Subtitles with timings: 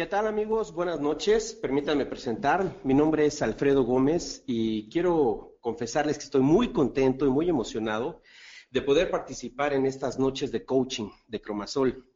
[0.00, 0.72] ¿Qué tal amigos?
[0.72, 1.52] Buenas noches.
[1.52, 2.74] Permítanme presentar.
[2.84, 8.22] Mi nombre es Alfredo Gómez y quiero confesarles que estoy muy contento y muy emocionado
[8.70, 12.06] de poder participar en estas noches de coaching de Cromasol.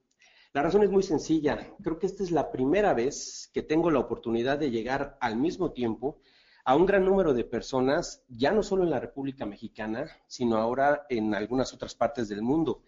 [0.55, 1.75] La razón es muy sencilla.
[1.83, 5.73] Creo que esta es la primera vez que tengo la oportunidad de llegar al mismo
[5.73, 6.23] tiempo
[6.65, 11.05] a un gran número de personas, ya no solo en la República Mexicana, sino ahora
[11.11, 12.81] en algunas otras partes del mundo,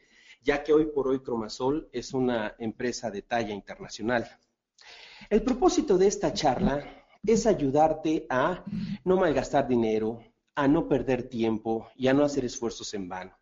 [0.43, 4.27] ya que hoy por hoy Cromasol es una empresa de talla internacional.
[5.31, 6.85] El propósito de esta charla
[7.25, 8.65] es ayudarte a
[9.05, 10.21] no malgastar dinero,
[10.55, 13.37] a no perder tiempo y a no hacer esfuerzos en vano.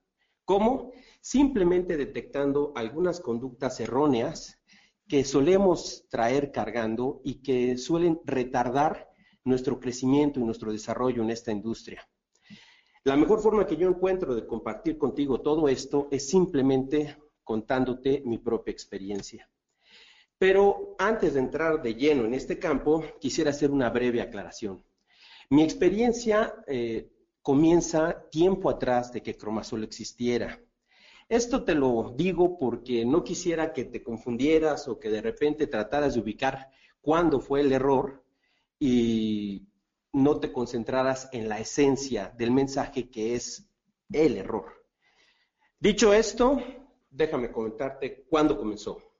[0.45, 0.93] ¿Cómo?
[1.21, 4.61] Simplemente detectando algunas conductas erróneas
[5.09, 9.11] que solemos traer cargando y que suelen retardar
[9.45, 12.09] nuestro crecimiento y nuestro desarrollo en esta industria.
[13.05, 18.39] La mejor forma que yo encuentro de compartir contigo todo esto es simplemente contándote mi
[18.39, 19.51] propia experiencia.
[20.47, 24.85] Pero antes de entrar de lleno en este campo, quisiera hacer una breve aclaración.
[25.49, 27.09] Mi experiencia eh,
[27.41, 30.61] comienza tiempo atrás de que Cromasol existiera.
[31.31, 36.13] Esto te lo digo porque no quisiera que te confundieras o que de repente trataras
[36.13, 36.69] de ubicar
[37.01, 38.23] cuándo fue el error
[38.79, 39.67] y
[40.13, 43.67] no te concentraras en la esencia del mensaje que es
[44.13, 44.85] el error.
[45.81, 46.63] Dicho esto,
[47.11, 49.14] déjame comentarte cuándo comenzó.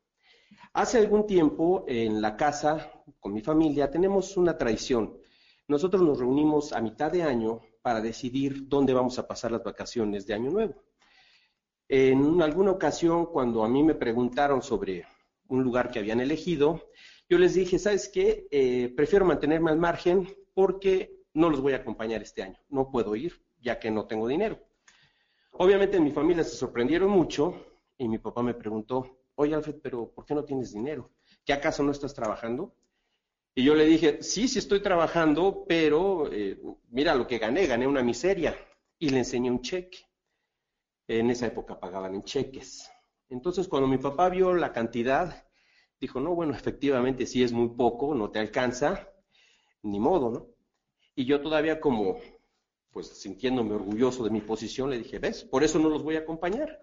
[0.73, 5.17] Hace algún tiempo en la casa, con mi familia, tenemos una tradición.
[5.69, 10.27] Nosotros nos reunimos a mitad de año para decidir dónde vamos a pasar las vacaciones
[10.27, 10.75] de Año Nuevo.
[11.89, 15.07] En alguna ocasión, cuando a mí me preguntaron sobre
[15.49, 16.91] un lugar que habían elegido,
[17.29, 18.47] yo les dije, ¿sabes qué?
[18.51, 22.59] Eh, prefiero mantenerme al margen porque no los voy a acompañar este año.
[22.69, 24.59] No puedo ir, ya que no tengo dinero.
[25.53, 27.55] Obviamente en mi familia se sorprendieron mucho
[27.97, 31.11] y mi papá me preguntó, oye Alfred, pero ¿por qué no tienes dinero?
[31.45, 32.75] ¿Qué acaso no estás trabajando?
[33.55, 37.87] Y yo le dije, sí, sí estoy trabajando, pero eh, mira lo que gané, gané
[37.87, 38.57] una miseria.
[38.99, 39.99] Y le enseñé un cheque.
[41.07, 42.91] En esa época pagaban en cheques.
[43.29, 45.47] Entonces, cuando mi papá vio la cantidad,
[46.01, 49.09] dijo, no, bueno, efectivamente sí es muy poco, no te alcanza,
[49.83, 50.47] ni modo, ¿no?
[51.15, 52.19] Y yo todavía como,
[52.91, 56.21] pues sintiéndome orgulloso de mi posición, le dije, ves, por eso no los voy a
[56.21, 56.81] acompañar.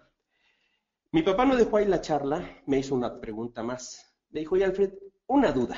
[1.14, 4.16] Mi papá no dejó ahí la charla, me hizo una pregunta más.
[4.30, 4.94] Me dijo, oye Alfred,
[5.26, 5.76] una duda.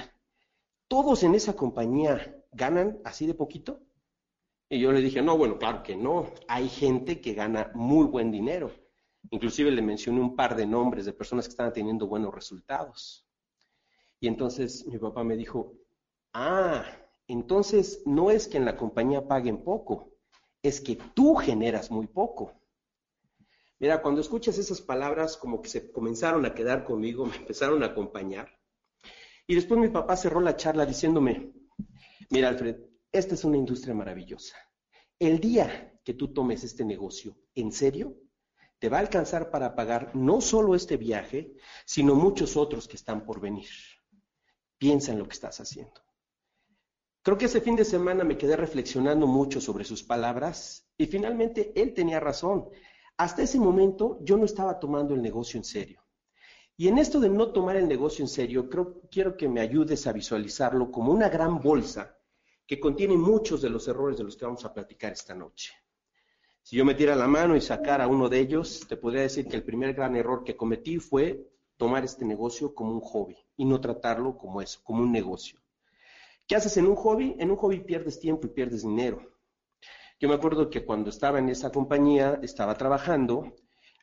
[0.86, 3.80] ¿Todos en esa compañía ganan así de poquito?
[4.68, 6.30] Y yo le dije, no, bueno, claro que no.
[6.46, 8.70] Hay gente que gana muy buen dinero.
[9.30, 13.26] Inclusive le mencioné un par de nombres de personas que estaban teniendo buenos resultados.
[14.20, 15.74] Y entonces mi papá me dijo,
[16.32, 16.84] ah,
[17.26, 20.12] entonces no es que en la compañía paguen poco,
[20.62, 22.52] es que tú generas muy poco.
[23.84, 27.88] Mira, cuando escuchas esas palabras, como que se comenzaron a quedar conmigo, me empezaron a
[27.88, 28.58] acompañar.
[29.46, 31.52] Y después mi papá cerró la charla diciéndome,
[32.30, 32.76] mira Alfred,
[33.12, 34.56] esta es una industria maravillosa.
[35.18, 38.16] El día que tú tomes este negocio en serio,
[38.78, 41.52] te va a alcanzar para pagar no solo este viaje,
[41.84, 43.68] sino muchos otros que están por venir.
[44.78, 46.00] Piensa en lo que estás haciendo.
[47.20, 51.70] Creo que ese fin de semana me quedé reflexionando mucho sobre sus palabras y finalmente
[51.76, 52.70] él tenía razón.
[53.16, 56.02] Hasta ese momento yo no estaba tomando el negocio en serio.
[56.76, 60.06] Y en esto de no tomar el negocio en serio, creo, quiero que me ayudes
[60.06, 62.18] a visualizarlo como una gran bolsa
[62.66, 65.72] que contiene muchos de los errores de los que vamos a platicar esta noche.
[66.62, 69.62] Si yo metiera la mano y sacara uno de ellos, te podría decir que el
[69.62, 71.46] primer gran error que cometí fue
[71.76, 75.60] tomar este negocio como un hobby y no tratarlo como eso, como un negocio.
[76.46, 77.36] ¿Qué haces en un hobby?
[77.38, 79.33] En un hobby pierdes tiempo y pierdes dinero.
[80.20, 83.54] Yo me acuerdo que cuando estaba en esa compañía, estaba trabajando,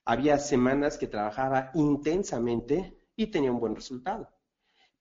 [0.05, 4.29] había semanas que trabajaba intensamente y tenía un buen resultado.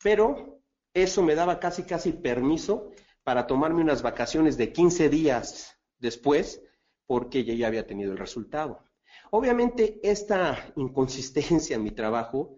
[0.02, 0.60] Pero
[0.94, 2.92] eso me daba casi, casi permiso
[3.24, 6.62] para tomarme unas vacaciones de 15 días después,
[7.06, 8.84] porque ya había tenido el resultado.
[9.30, 12.56] Obviamente, esta inconsistencia en mi trabajo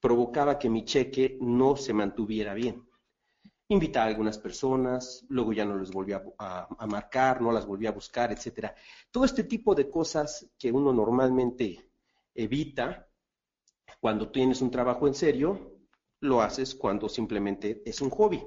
[0.00, 2.86] provocaba que mi cheque no se mantuviera bien.
[3.68, 7.88] Invitaba a algunas personas, luego ya no les volvía a, a, marcar, no las volvía
[7.88, 8.74] a buscar, etcétera.
[9.10, 11.90] Todo este tipo de cosas que uno normalmente
[12.34, 13.08] evita
[14.00, 15.78] cuando tienes un trabajo en serio,
[16.20, 18.42] lo haces cuando simplemente es un hobby.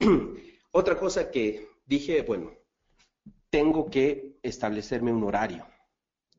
[0.72, 2.52] Otra cosa que dije, bueno,
[3.50, 5.66] tengo que establecerme un horario,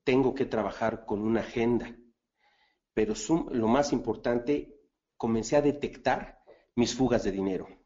[0.03, 1.95] tengo que trabajar con una agenda,
[2.93, 3.13] pero
[3.51, 4.77] lo más importante,
[5.17, 6.41] comencé a detectar
[6.75, 7.78] mis fugas de dinero.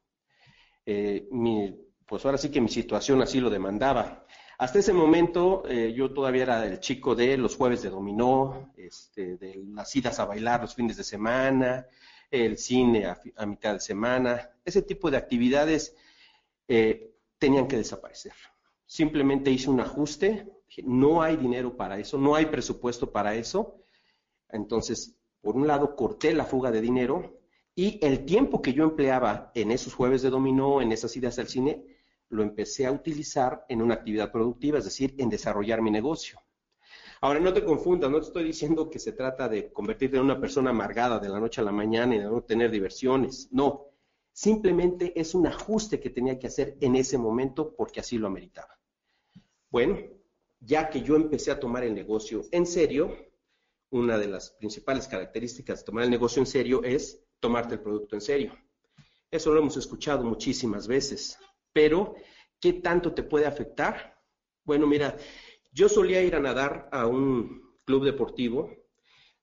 [0.85, 1.29] Eh,
[2.05, 4.25] pues ahora sí que mi situación así lo demandaba.
[4.57, 9.37] Hasta ese momento eh, yo todavía era el chico de los jueves de dominó, este,
[9.37, 11.87] de las idas a bailar los fines de semana,
[12.29, 15.95] el cine a, mitad de semana, ese tipo de actividades
[16.67, 18.33] eh, tenían que desaparecer.
[18.85, 20.47] Simplemente hice un ajuste,
[20.83, 23.83] no hay dinero para eso, no hay presupuesto para eso.
[24.49, 27.42] Entonces, por un lado, corté la fuga de dinero
[27.75, 31.47] y el tiempo que yo empleaba en esos jueves de dominó, en esas idas al
[31.47, 31.85] cine,
[32.29, 36.39] lo empecé a utilizar en una actividad productiva, es decir, en desarrollar mi negocio.
[37.21, 40.39] Ahora, no te confundas, no te estoy diciendo que se trata de convertirte en una
[40.39, 43.47] persona amargada de la noche a la mañana y de no tener diversiones.
[43.51, 43.87] No,
[44.31, 48.77] simplemente es un ajuste que tenía que hacer en ese momento porque así lo ameritaba.
[49.69, 49.97] Bueno,
[50.59, 53.15] ya que yo empecé a tomar el negocio en serio,
[53.89, 58.15] una de las principales características de tomar el negocio en serio es tomarte el producto
[58.15, 58.57] en serio.
[59.29, 61.37] Eso lo hemos escuchado muchísimas veces,
[61.73, 62.15] pero
[62.57, 64.17] ¿qué tanto te puede afectar?
[64.63, 65.17] Bueno, mira,
[65.73, 68.71] yo solía ir a nadar a un club deportivo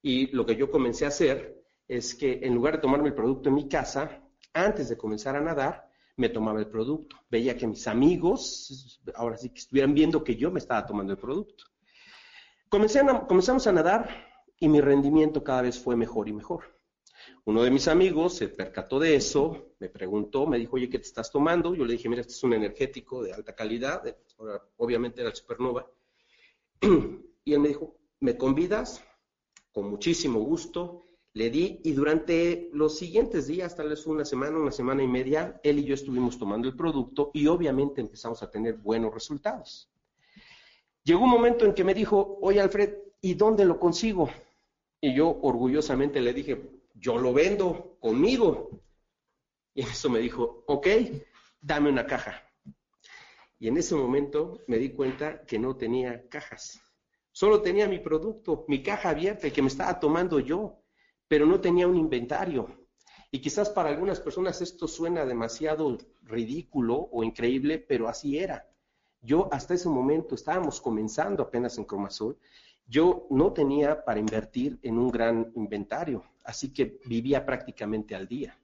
[0.01, 3.51] y lo que yo comencé a hacer es que en lugar de tomarme el producto
[3.51, 5.87] en mi casa, antes de comenzar a nadar,
[6.17, 7.17] me tomaba el producto.
[7.29, 11.19] Veía que mis amigos, ahora sí que estuvieran viendo que yo me estaba tomando el
[11.19, 11.65] producto.
[12.71, 14.27] comenzamos a nadar
[14.59, 16.80] y mi rendimiento cada vez fue mejor y mejor.
[17.45, 21.07] Uno de mis amigos se percató de eso, me preguntó, me dijo, oye, ¿qué te
[21.07, 21.75] estás tomando?
[21.75, 24.03] Yo le dije, mira, este es un energético de alta calidad,
[24.77, 25.91] obviamente era el Supernova.
[27.43, 29.03] Y él me dijo, ¿me convidas?
[29.73, 31.07] Con muchísimo gusto.
[31.33, 35.61] Le di y durante los siguientes días, tal vez una semana, una semana y media,
[35.63, 39.89] él y yo estuvimos tomando el producto y obviamente empezamos a tener buenos resultados.
[41.05, 44.29] Llegó un momento en que me dijo, oye Alfred, ¿y dónde lo consigo?
[45.01, 48.83] Y yo orgullosamente le dije, yo lo vendo conmigo.
[49.75, 50.87] Y eso me dijo, ok,
[51.61, 52.43] dame una caja.
[53.59, 56.81] Y en ese momento me di cuenta que no tenía cajas.
[57.33, 60.83] Solo tenía mi producto, mi caja abierta, que me estaba tomando yo,
[61.29, 62.89] pero no tenía un inventario.
[63.31, 68.69] Y quizás para algunas personas esto suena demasiado ridículo o increíble, pero así era.
[69.23, 72.39] Yo hasta ese momento estábamos comenzando apenas en Cromasol
[72.91, 78.59] yo no tenía para invertir en un gran inventario, así que vivía prácticamente al día.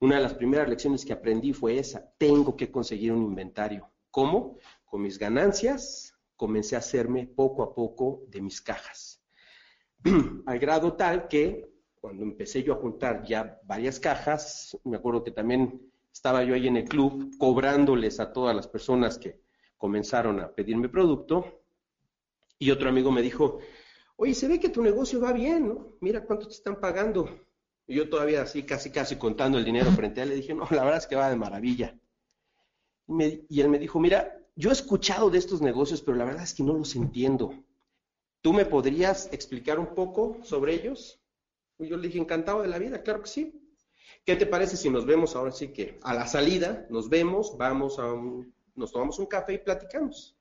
[0.00, 3.90] Una de las primeras lecciones que aprendí fue esa, tengo que conseguir un inventario.
[4.10, 4.58] ¿Cómo?
[4.84, 9.22] Con mis ganancias comencé a hacerme poco a poco de mis cajas.
[10.46, 15.30] al grado tal que cuando empecé yo a juntar ya varias cajas, me acuerdo que
[15.30, 19.40] también estaba yo ahí en el club cobrándoles a todas las personas que
[19.78, 21.57] comenzaron a pedirme producto,
[22.58, 23.60] y otro amigo me dijo,
[24.16, 25.92] oye, se ve que tu negocio va bien, ¿no?
[26.00, 27.28] Mira cuánto te están pagando.
[27.86, 30.66] Y yo todavía así, casi, casi contando el dinero frente a él, le dije, no,
[30.70, 31.98] la verdad es que va de maravilla.
[33.48, 36.52] Y, él me dijo, mira, yo he escuchado de estos negocios, pero la verdad es
[36.52, 37.54] que no los entiendo.
[38.42, 41.20] ¿Tú me podrías explicar un poco sobre ellos?
[41.78, 43.72] Y yo le dije, encantado de la vida, claro que sí.
[44.26, 47.98] ¿Qué te parece si nos vemos ahora sí que a la salida, nos vemos, vamos
[47.98, 50.36] a un, nos tomamos un café y platicamos?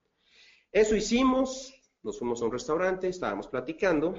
[0.71, 1.73] Eso hicimos,
[2.03, 4.13] nos fuimos a un restaurante, estábamos platicando,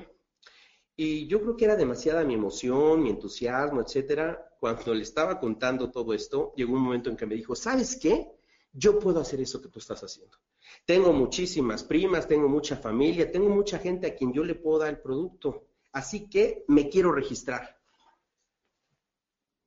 [1.01, 4.57] y yo creo que era demasiada mi emoción, mi entusiasmo, etcétera.
[4.59, 8.33] Cuando le estaba contando todo esto, llegó un momento en que me dijo, ¿sabes qué?
[8.73, 10.37] Yo puedo hacer eso que tú estás haciendo.
[10.85, 14.89] Tengo muchísimas primas, tengo mucha familia, tengo mucha gente a quien yo le puedo dar
[14.89, 15.69] el producto.
[15.93, 17.79] Así que me quiero registrar.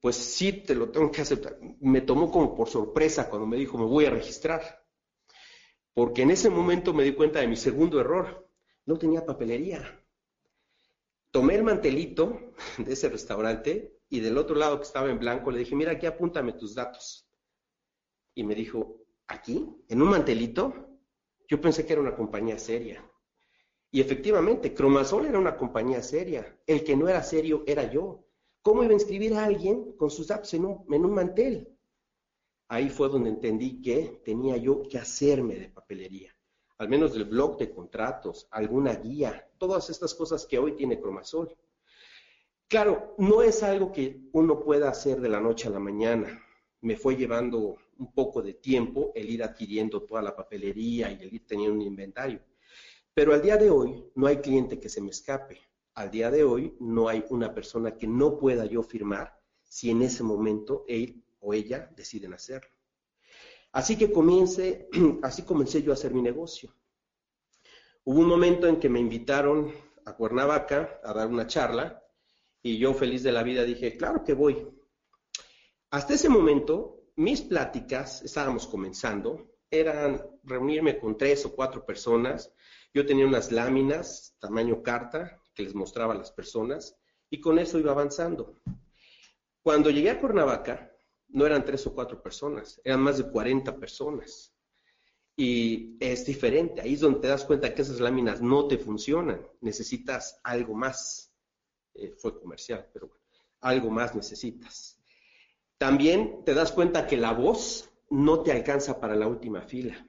[0.01, 1.58] Pues sí, te lo tengo que aceptar.
[1.80, 4.80] Me tomó como por sorpresa cuando me dijo, me voy a registrar
[5.93, 8.48] porque en ese momento me di cuenta de mi segundo error.
[8.86, 9.81] No tenía papelería.
[11.31, 15.60] Tomé el mantelito de ese restaurante y del otro lado que estaba en blanco le
[15.60, 17.27] dije, mira, aquí apúntame tus datos.
[18.36, 19.67] Y me dijo, ¿aquí?
[19.88, 21.00] ¿En un mantelito?
[21.48, 23.05] Yo pensé que era una compañía seria.
[23.91, 26.57] Y efectivamente, Cromasol era una compañía seria.
[26.65, 28.25] El que no era serio era yo.
[28.62, 31.70] ¿Cómo iba a inscribir a alguien con sus datos en un, en un mantel?
[32.71, 36.33] Ahí fue donde entendí que tenía yo que hacerme de papelería,
[36.77, 41.53] al menos del blog de contratos, alguna guía, todas estas cosas que hoy tiene Cromasol.
[42.69, 46.41] Claro, no es algo que uno pueda hacer de la noche a la mañana.
[46.79, 51.33] Me fue llevando un poco de tiempo el ir adquiriendo toda la papelería y el
[51.33, 52.39] ir teniendo un inventario.
[53.13, 55.59] Pero al día de hoy no hay cliente que se me escape.
[55.95, 60.03] Al día de hoy no hay una persona que no pueda yo firmar si en
[60.03, 62.71] ese momento él o ella deciden hacerlo.
[63.74, 64.88] Así que comience,
[65.24, 66.74] así comencé yo a hacer mi negocio.
[68.03, 69.74] Hubo un momento en que me invitaron
[70.05, 72.03] a Cuernavaca a dar una charla
[72.63, 74.67] y yo feliz de la vida dije, claro que voy.
[75.91, 82.53] Hasta ese momento, mis pláticas, estábamos comenzando, eran reunirme con tres o cuatro personas.
[82.93, 86.98] Yo tenía unas láminas, tamaño carta, que les mostraba a las personas
[87.29, 88.62] y con eso iba avanzando.
[89.62, 90.90] Cuando llegué a Cuernavaca,
[91.33, 94.53] no eran tres o cuatro personas, eran más de 40 personas.
[95.35, 99.47] Y es diferente, ahí es donde te das cuenta que esas láminas no te funcionan,
[99.61, 101.33] necesitas algo más.
[101.93, 103.09] Eh, fue comercial, pero
[103.61, 105.00] algo más necesitas.
[105.77, 110.07] También te das cuenta que la voz no te alcanza para la última fila.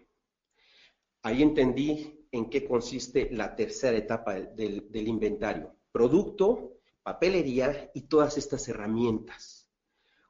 [1.23, 5.77] Ahí entendí en qué consiste la tercera etapa del inventario.
[5.93, 9.62] Producto, papelería y todas estas herramientas.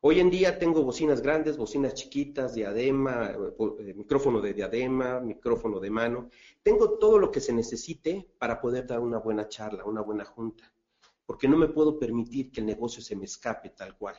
[0.05, 5.91] Hoy en día tengo bocinas grandes, bocinas chiquitas, diadema, eh, micrófono de diadema, micrófono de
[5.91, 6.29] mano.
[6.61, 10.73] Tengo todo lo que se necesite para poder dar una buena charla, una buena junta,
[11.25, 14.17] porque no me puedo permitir que el negocio se me escape tal cual.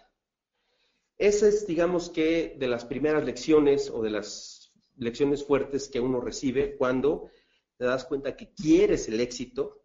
[1.18, 6.22] Esa es, digamos que, de las primeras lecciones o de las lecciones fuertes que uno
[6.22, 7.30] recibe cuando
[7.75, 9.84] te das cuenta que quieres el éxito,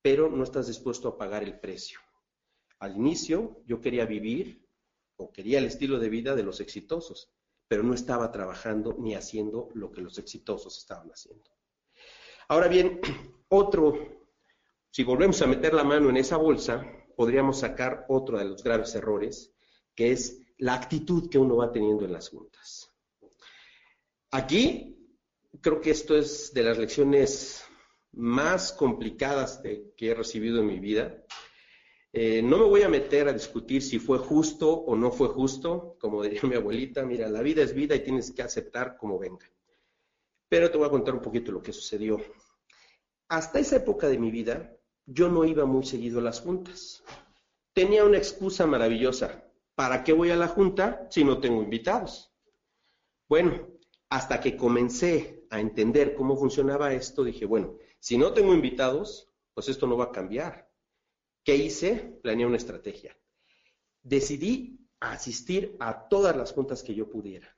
[0.00, 1.98] pero no estás dispuesto a pagar el precio.
[2.78, 4.69] Al inicio yo quería vivir
[5.20, 7.30] o quería el estilo de vida de los exitosos,
[7.68, 11.50] pero no estaba trabajando ni haciendo lo que los exitosos estaban haciendo.
[12.48, 13.00] Ahora bien,
[13.48, 13.94] otro,
[14.90, 16.84] si volvemos a meter la mano en esa bolsa,
[17.16, 19.52] podríamos sacar otro de los graves errores,
[19.94, 22.90] que es la actitud que uno va teniendo en las juntas.
[24.30, 24.96] Aquí
[25.60, 27.64] creo que esto es de las lecciones
[28.12, 29.60] más complicadas
[29.96, 31.24] que he recibido en mi vida,
[32.12, 35.96] eh, no me voy a meter a discutir si fue justo o no fue justo,
[36.00, 39.48] como diría mi abuelita, mira, la vida es vida y tienes que aceptar como venga.
[40.48, 42.20] Pero te voy a contar un poquito lo que sucedió.
[43.28, 44.76] Hasta esa época de mi vida,
[45.06, 47.04] yo no iba muy seguido a las juntas.
[47.72, 49.44] Tenía una excusa maravillosa.
[49.76, 52.34] ¿Para qué voy a la junta si no tengo invitados?
[53.28, 53.68] Bueno,
[54.08, 59.68] hasta que comencé a entender cómo funcionaba esto, dije, bueno, si no tengo invitados, pues
[59.68, 60.69] esto no va a cambiar
[61.44, 62.18] ¿Qué hice?
[62.22, 63.16] Planeé una estrategia.
[64.02, 67.56] Decidí asistir a todas las juntas que yo pudiera.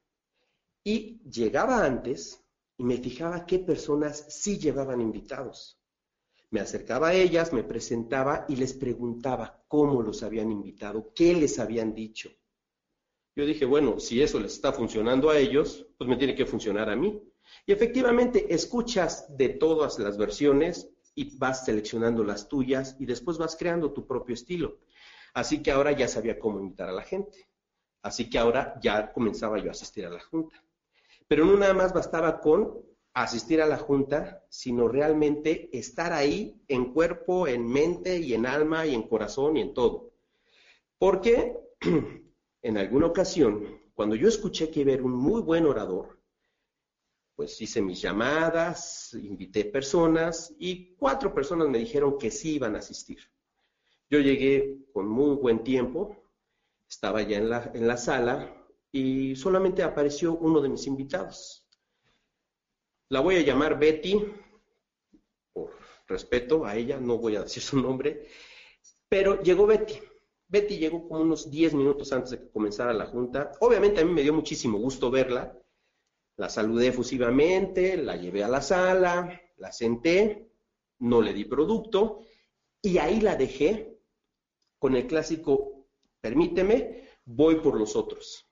[0.85, 2.45] Y llegaba antes
[2.77, 5.79] y me fijaba qué personas sí llevaban invitados.
[6.51, 11.59] Me acercaba a ellas, me presentaba y les preguntaba cómo los habían invitado, qué les
[11.59, 12.31] habían dicho.
[13.35, 16.91] Yo dije, bueno, si eso les está funcionando a ellos, pues me tiene que funcionar
[16.91, 17.23] a mí.
[17.67, 23.57] Y efectivamente, escuchas de todas las versiones y vas seleccionando las tuyas y después vas
[23.57, 24.79] creando tu propio estilo.
[25.35, 27.49] Así que ahora ya sabía cómo invitar a la gente.
[28.03, 30.63] Así que ahora ya comenzaba yo a asistir a la junta.
[31.29, 32.83] Pero no nada más bastaba con
[33.15, 38.87] asistir a la junta, sino realmente estar ahí en cuerpo, en mente y en alma
[38.87, 40.13] y en corazón y en todo.
[40.99, 41.57] Porque
[42.63, 46.22] en alguna ocasión, cuando yo escuché que iba a haber un muy buen orador,
[47.35, 52.81] pues hice mis llamadas, invité personas y cuatro personas me dijeron que sí iban a
[52.81, 53.19] asistir.
[54.11, 56.31] Yo llegué con muy buen tiempo,
[56.89, 58.55] estaba ya en la, en la sala
[58.91, 61.67] y solamente apareció uno de mis invitados.
[63.09, 64.23] La voy a llamar Betty,
[65.53, 65.71] por
[66.07, 68.29] respeto a ella, no voy a decir su nombre,
[69.09, 69.99] pero llegó Betty.
[70.49, 73.53] Betty llegó como unos 10 minutos antes de que comenzara la junta.
[73.61, 75.59] Obviamente a mí me dio muchísimo gusto verla,
[76.37, 80.51] la saludé efusivamente, la llevé a la sala, la senté,
[81.01, 82.21] no le di producto
[82.81, 83.99] y ahí la dejé
[84.79, 85.87] con el clásico,
[86.21, 88.49] permíteme, voy por los otros.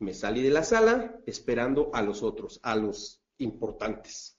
[0.00, 4.38] Me salí de la sala esperando a los otros, a los importantes.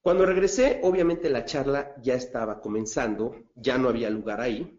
[0.00, 4.78] Cuando regresé, obviamente la charla ya estaba comenzando, ya no había lugar ahí.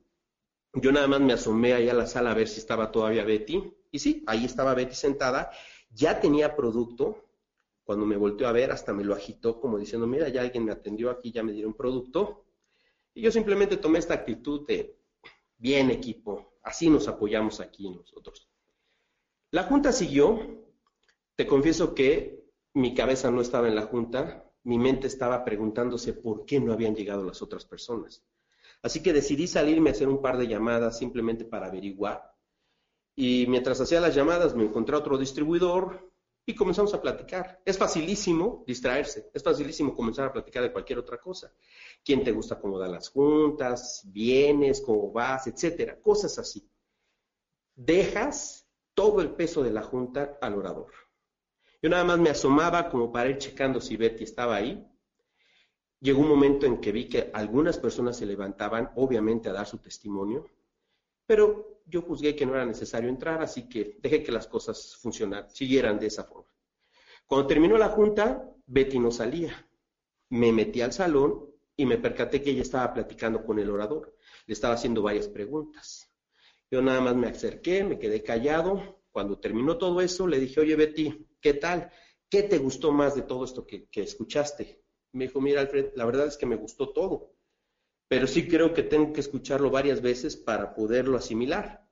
[0.74, 3.74] Yo nada más me asomé ahí a la sala a ver si estaba todavía Betty.
[3.90, 5.50] Y sí, ahí estaba Betty sentada
[5.96, 7.24] ya tenía producto,
[7.84, 10.72] cuando me volteó a ver hasta me lo agitó como diciendo, mira, ya alguien me
[10.72, 12.46] atendió aquí, ya me dieron producto.
[13.14, 15.00] Y yo simplemente tomé esta actitud de,
[15.58, 18.50] bien equipo, así nos apoyamos aquí nosotros.
[19.52, 20.66] La junta siguió,
[21.36, 26.46] te confieso que mi cabeza no estaba en la junta, mi mente estaba preguntándose por
[26.46, 28.26] qué no habían llegado las otras personas.
[28.82, 32.35] Así que decidí salirme a hacer un par de llamadas simplemente para averiguar
[33.16, 36.12] y mientras hacía las llamadas me encontré a otro distribuidor
[36.46, 37.62] y comenzamos a platicar.
[37.66, 41.52] Es facilísimo distraerse, es facilísimo comenzar a platicar de cualquier otra cosa.
[42.04, 44.04] ¿Quién te gusta cómo dan las juntas?
[44.12, 44.82] ¿Vienes?
[44.82, 45.48] ¿Cómo vas?
[45.48, 46.00] Etcétera.
[46.02, 46.70] Cosas así.
[47.76, 50.92] dejas todo el peso de la junta al orador.
[51.82, 54.88] Yo nada más me asomaba como para ir checando si Betty estaba ahí.
[56.00, 59.80] Llegó un momento en que vi que algunas personas se levantaban, obviamente, a dar su
[59.80, 60.50] testimonio,
[61.26, 65.50] pero yo juzgué que no era necesario entrar, así que dejé que las cosas funcionaran,
[65.50, 66.50] siguieran de esa forma.
[67.28, 69.68] Cuando terminó la junta, Betty no salía.
[70.30, 74.16] Me metí al salón y me percaté que ella estaba platicando con el orador.
[74.46, 76.12] Le estaba haciendo varias preguntas.
[76.70, 79.02] Yo nada más me acerqué, me quedé callado.
[79.12, 81.92] Cuando terminó todo eso, le dije, oye Betty, ¿qué tal?
[82.30, 84.84] ¿Qué te gustó más de todo esto que, que escuchaste?
[85.12, 87.35] Me dijo, mira Alfred, la verdad es que me gustó todo,
[88.08, 91.88] pero sí creo que tengo que escucharlo varias veces para poderlo asimilar.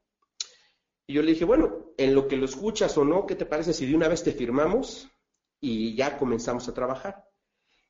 [1.08, 3.74] Y yo le dije, bueno, en lo que lo escuchas o no, ¿qué te parece
[3.74, 5.10] si de una vez te firmamos
[5.60, 7.28] y ya comenzamos a trabajar?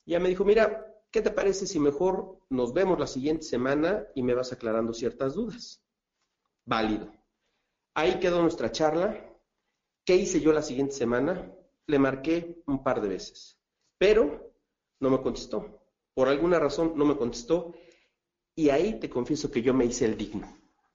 [0.05, 4.23] Ya me dijo, mira, ¿qué te parece si mejor nos vemos la siguiente semana y
[4.23, 5.83] me vas aclarando ciertas dudas?
[6.65, 7.13] Válido.
[7.93, 9.29] Ahí quedó nuestra charla.
[10.05, 11.53] ¿Qué hice yo la siguiente semana?
[11.85, 13.59] Le marqué un par de veces,
[13.97, 14.53] pero
[14.99, 15.81] no me contestó.
[16.13, 17.73] Por alguna razón no me contestó
[18.55, 20.47] y ahí te confieso que yo me hice el digno.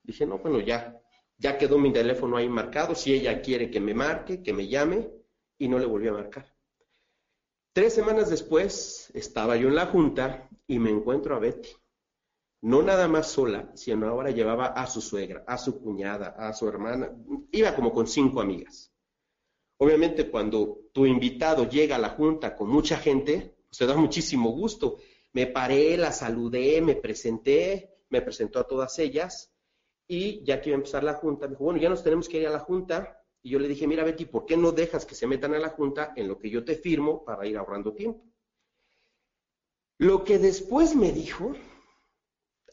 [0.03, 1.00] Dije, no, bueno, ya,
[1.37, 2.95] ya quedó mi teléfono ahí marcado.
[2.95, 5.11] Si ella quiere que me marque, que me llame,
[5.59, 6.55] y no le volví a marcar.
[7.73, 11.69] Tres semanas después estaba yo en la junta y me encuentro a Betty.
[12.61, 16.69] No nada más sola, sino ahora llevaba a su suegra, a su cuñada, a su
[16.69, 17.12] hermana.
[17.53, 18.93] Iba como con cinco amigas.
[19.77, 24.50] Obviamente cuando tu invitado llega a la junta con mucha gente, pues te da muchísimo
[24.50, 24.99] gusto.
[25.33, 29.53] Me paré, la saludé, me presenté, me presentó a todas ellas
[30.09, 32.41] y ya que iba a empezar la junta, me dijo, bueno, ya nos tenemos que
[32.41, 35.15] ir a la junta, y yo le dije, mira Betty, ¿por qué no dejas que
[35.15, 38.25] se metan a la junta en lo que yo te firmo para ir ahorrando tiempo?
[39.99, 41.55] Lo que después me dijo,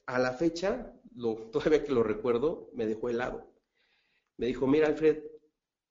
[0.05, 3.51] a la fecha, lo, todavía que lo recuerdo, me dejó helado.
[4.37, 5.23] Me dijo, mira Alfred,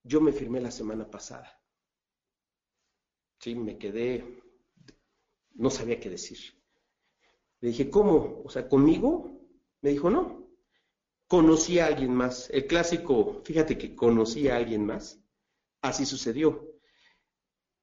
[0.03, 1.61] yo me firmé la semana pasada.
[3.41, 4.43] Sí, me quedé,
[5.55, 6.39] no sabía qué decir.
[7.61, 8.43] Le dije, ¿cómo?
[8.45, 9.41] O sea, ¿conmigo?
[9.81, 10.49] Me dijo, no,
[11.27, 12.51] conocí a alguien más.
[12.51, 15.21] El clásico, fíjate que conocí a alguien más.
[15.81, 16.75] Así sucedió.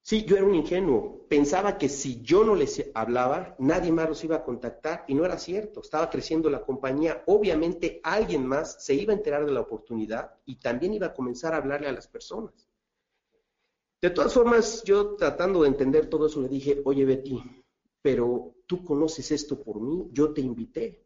[0.04, 1.28] Sí, yo era un ingenuo.
[1.28, 5.26] Pensaba que si yo no les hablaba, nadie más los iba a contactar y no
[5.26, 5.82] era cierto.
[5.82, 7.24] Estaba creciendo la compañía.
[7.28, 11.54] Obviamente alguien más se iba a enterar de la oportunidad y también iba a comenzar
[11.54, 12.68] a hablarle a las personas.
[14.02, 17.61] De todas formas, yo tratando de entender todo eso le dije, oye Betty,
[18.02, 21.06] pero tú conoces esto por mí, yo te invité.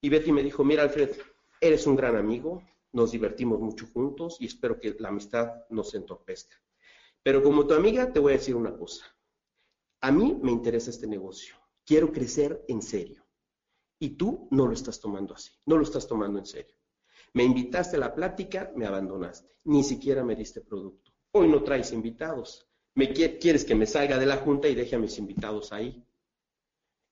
[0.00, 1.10] Y Betty me dijo, mira Alfred,
[1.60, 5.96] eres un gran amigo, nos divertimos mucho juntos y espero que la amistad no se
[5.96, 6.56] entorpezca.
[7.22, 9.04] Pero como tu amiga te voy a decir una cosa.
[10.00, 11.56] A mí me interesa este negocio.
[11.84, 13.24] Quiero crecer en serio.
[13.98, 16.76] Y tú no lo estás tomando así, no lo estás tomando en serio.
[17.32, 19.56] Me invitaste a la plática, me abandonaste.
[19.64, 21.12] Ni siquiera me diste producto.
[21.32, 22.67] Hoy no traes invitados.
[22.98, 26.04] Me quieres que me salga de la junta y deje a mis invitados ahí.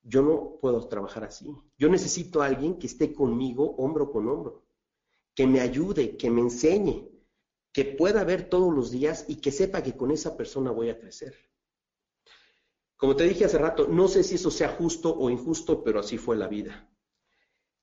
[0.03, 1.47] Yo no puedo trabajar así.
[1.79, 4.67] Yo necesito a alguien que esté conmigo hombro con hombro,
[5.33, 7.09] que me ayude, que me enseñe,
[7.73, 10.99] que pueda ver todos los días y que sepa que con esa persona voy a
[10.99, 11.37] crecer.
[12.97, 16.19] Como te dije hace rato, no sé si eso sea justo o injusto, pero así
[16.19, 16.91] fue la vida.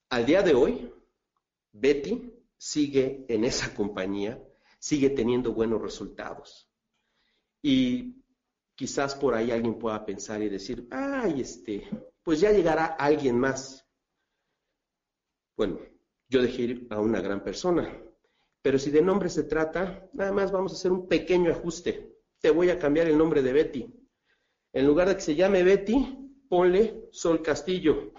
[0.10, 0.94] Al día de hoy,
[1.72, 4.46] Betty sigue en esa compañía,
[4.78, 6.70] sigue teniendo buenos resultados.
[7.64, 8.22] Y
[8.76, 11.90] quizás por ahí alguien pueda pensar y decir, ay, este,
[12.22, 13.88] pues ya llegará alguien más.
[15.56, 15.80] Bueno,
[16.28, 17.98] yo dejé ir a una gran persona,
[18.62, 22.18] pero si de nombre se trata, nada más vamos a hacer un pequeño ajuste.
[22.40, 23.94] Te voy a cambiar el nombre de Betty.
[24.74, 28.12] En lugar de que se llame Betty, ponle Sol Castillo.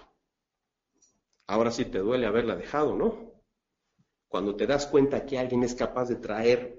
[1.47, 3.43] Ahora sí te duele haberla dejado, ¿no?
[4.27, 6.74] Cuando te das cuenta que alguien es capaz de traer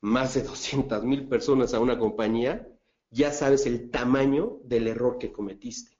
[0.00, 2.66] más de 200 mil personas a una compañía,
[3.10, 5.98] ya sabes el tamaño del error que cometiste.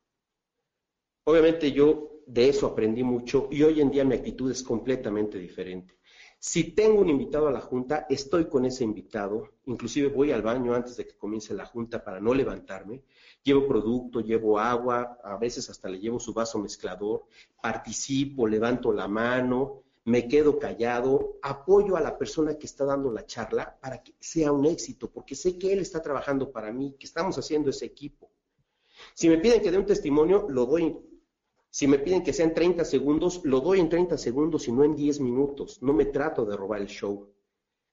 [1.25, 5.99] Obviamente yo de eso aprendí mucho y hoy en día mi actitud es completamente diferente.
[6.39, 10.73] Si tengo un invitado a la junta, estoy con ese invitado, inclusive voy al baño
[10.73, 13.03] antes de que comience la junta para no levantarme,
[13.43, 17.27] llevo producto, llevo agua, a veces hasta le llevo su vaso mezclador,
[17.61, 23.27] participo, levanto la mano, me quedo callado, apoyo a la persona que está dando la
[23.27, 27.07] charla para que sea un éxito, porque sé que él está trabajando para mí, que
[27.07, 28.31] estamos haciendo ese equipo.
[29.15, 30.97] Si me piden que dé un testimonio, lo doy
[31.73, 34.97] si me piden que sean 30 segundos, lo doy en 30 segundos y no en
[34.97, 35.81] 10 minutos.
[35.83, 37.33] No me trato de robar el show.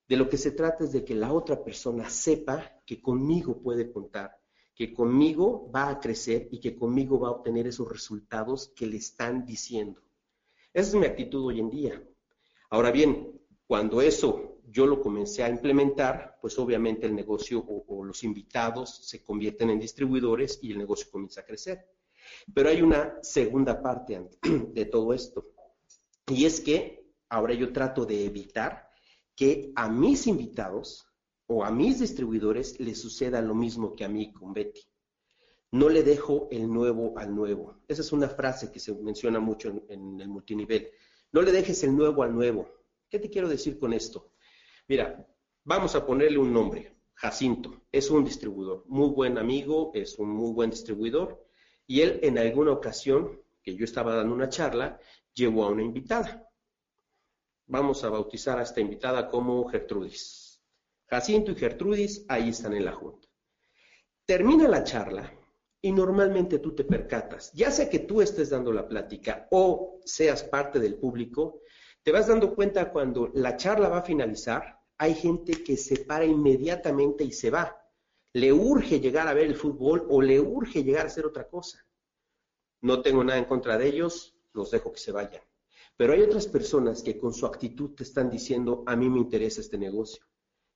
[0.08, 3.92] De lo que se trata es de que la otra persona sepa que conmigo puede
[3.92, 4.40] contar,
[4.74, 8.98] que conmigo va a crecer y que conmigo va a obtener esos resultados que le
[8.98, 10.02] están diciendo.
[10.78, 12.04] Esa es mi actitud hoy en día.
[12.70, 13.34] Ahora bien,
[13.66, 19.08] Cuando eso yo lo comencé a implementar, pues obviamente el negocio o, o los invitados
[19.08, 21.90] se convierten en distribuidores y el negocio comienza a crecer.
[22.54, 24.30] Pero hay una segunda parte
[24.74, 25.48] de todo esto.
[26.28, 28.88] Y es que ahora yo trato de evitar
[29.36, 31.08] que a mis invitados
[31.48, 34.82] o a mis distribuidores les suceda lo mismo que a mí con Betty.
[35.72, 37.82] No le dejo el nuevo al nuevo.
[37.88, 40.90] Esa es una frase que se menciona mucho en, el multinivel.
[41.34, 42.70] No le dejes el nuevo al nuevo.
[43.10, 44.32] ¿Qué te quiero decir con esto?
[44.88, 45.28] Mira,
[45.66, 46.96] vamos a ponerle un nombre.
[47.16, 51.46] Jacinto es un distribuidor, muy buen amigo, es un muy buen distribuidor.
[51.86, 55.00] Y él en alguna ocasión, que yo estaba dando una charla,
[55.34, 56.48] llevó a una invitada.
[57.66, 60.62] Vamos a bautizar a esta invitada como Gertrudis.
[61.08, 63.28] Jacinto y Gertrudis ahí están en la junta.
[64.26, 65.37] Termina la charla
[65.88, 70.44] y normalmente tú te percatas, ya sea que tú estés dando la plática o seas
[70.44, 71.62] parte del público,
[72.04, 76.26] te vas dando cuenta cuando la charla va a finalizar, hay gente que se para
[76.26, 77.82] inmediatamente y se va.
[78.34, 81.88] Le urge llegar a ver el fútbol o le urge llegar a hacer otra cosa.
[82.82, 85.42] No tengo nada en contra de ellos, los dejo que se vayan.
[85.96, 89.62] Pero hay otras personas que con su actitud te están diciendo, a mí me interesa
[89.62, 90.26] este negocio.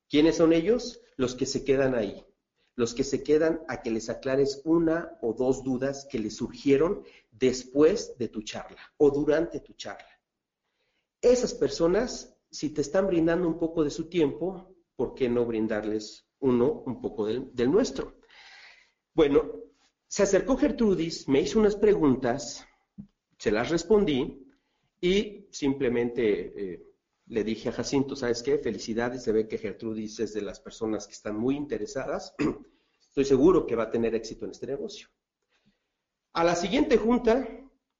[0.08, 1.02] ¿Quiénes son ellos?
[1.16, 2.24] Los que se quedan ahí,
[2.74, 7.02] los que se quedan a que les aclares una o dos dudas que les surgieron
[7.30, 10.08] después de tu charla o durante tu charla.
[11.20, 16.26] Esas personas, si te están brindando un poco de su tiempo, ¿por qué no brindarles
[16.40, 18.20] uno un poco del, nuestro?
[19.14, 19.52] Bueno,
[20.08, 22.66] se acercó Gertrudis, me hizo unas preguntas,
[23.38, 24.46] se las respondí
[25.00, 26.91] y simplemente eh,
[27.26, 28.58] le dije a Jacinto, ¿sabes qué?
[28.58, 32.34] Felicidades, se ve que Gertrudis es de las personas que están muy interesadas.
[33.08, 35.08] Estoy seguro que va a tener éxito en este negocio.
[36.32, 37.46] A la siguiente junta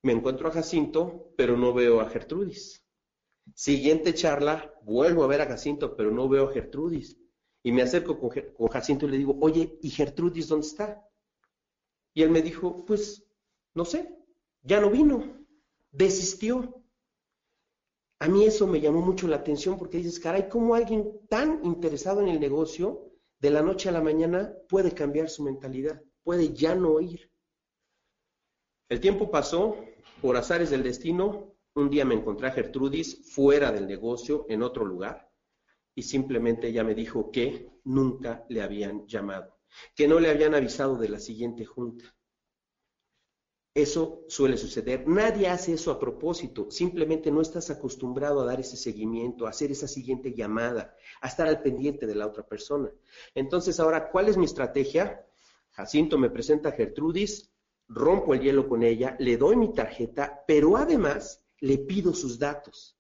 [0.03, 2.85] me encuentro a Jacinto, pero no veo a Gertrudis.
[3.55, 7.19] Siguiente charla, vuelvo a ver a Jacinto, pero no veo a Gertrudis.
[7.63, 11.07] Y me acerco con, Jacinto y le digo, oye, ¿y Gertrudis dónde está?
[12.15, 13.25] Y él me dijo, pues,
[13.75, 14.19] no sé,
[14.63, 15.47] ya no vino,
[15.91, 16.82] desistió.
[18.23, 22.21] A mí eso me llamó mucho la atención porque dices, caray, ¿cómo alguien tan interesado
[22.21, 26.01] en el negocio de la noche a la mañana puede cambiar su mentalidad?
[26.23, 27.33] Puede ya no ir.
[28.89, 29.77] El tiempo pasó,
[30.21, 34.85] por azares del destino, un día me encontré a Gertrudis fuera del negocio, en otro
[34.85, 35.29] lugar,
[35.97, 39.59] y simplemente ella me dijo que nunca le habían llamado
[39.95, 42.05] que no le habían avisado de la siguiente junta.
[43.75, 45.09] Eso suele suceder.
[45.09, 46.71] Nadie hace eso a propósito.
[46.71, 51.47] Simplemente no estás acostumbrado a dar ese seguimiento, a hacer esa siguiente llamada, a estar
[51.47, 52.91] al pendiente de la otra persona.
[53.35, 55.25] Entonces, ahora, ¿cuál es mi estrategia?
[55.71, 57.51] Jacinto me presenta a Gertrudis,
[57.89, 62.99] rompo el hielo con ella, le doy mi tarjeta, pero además le pido sus datos,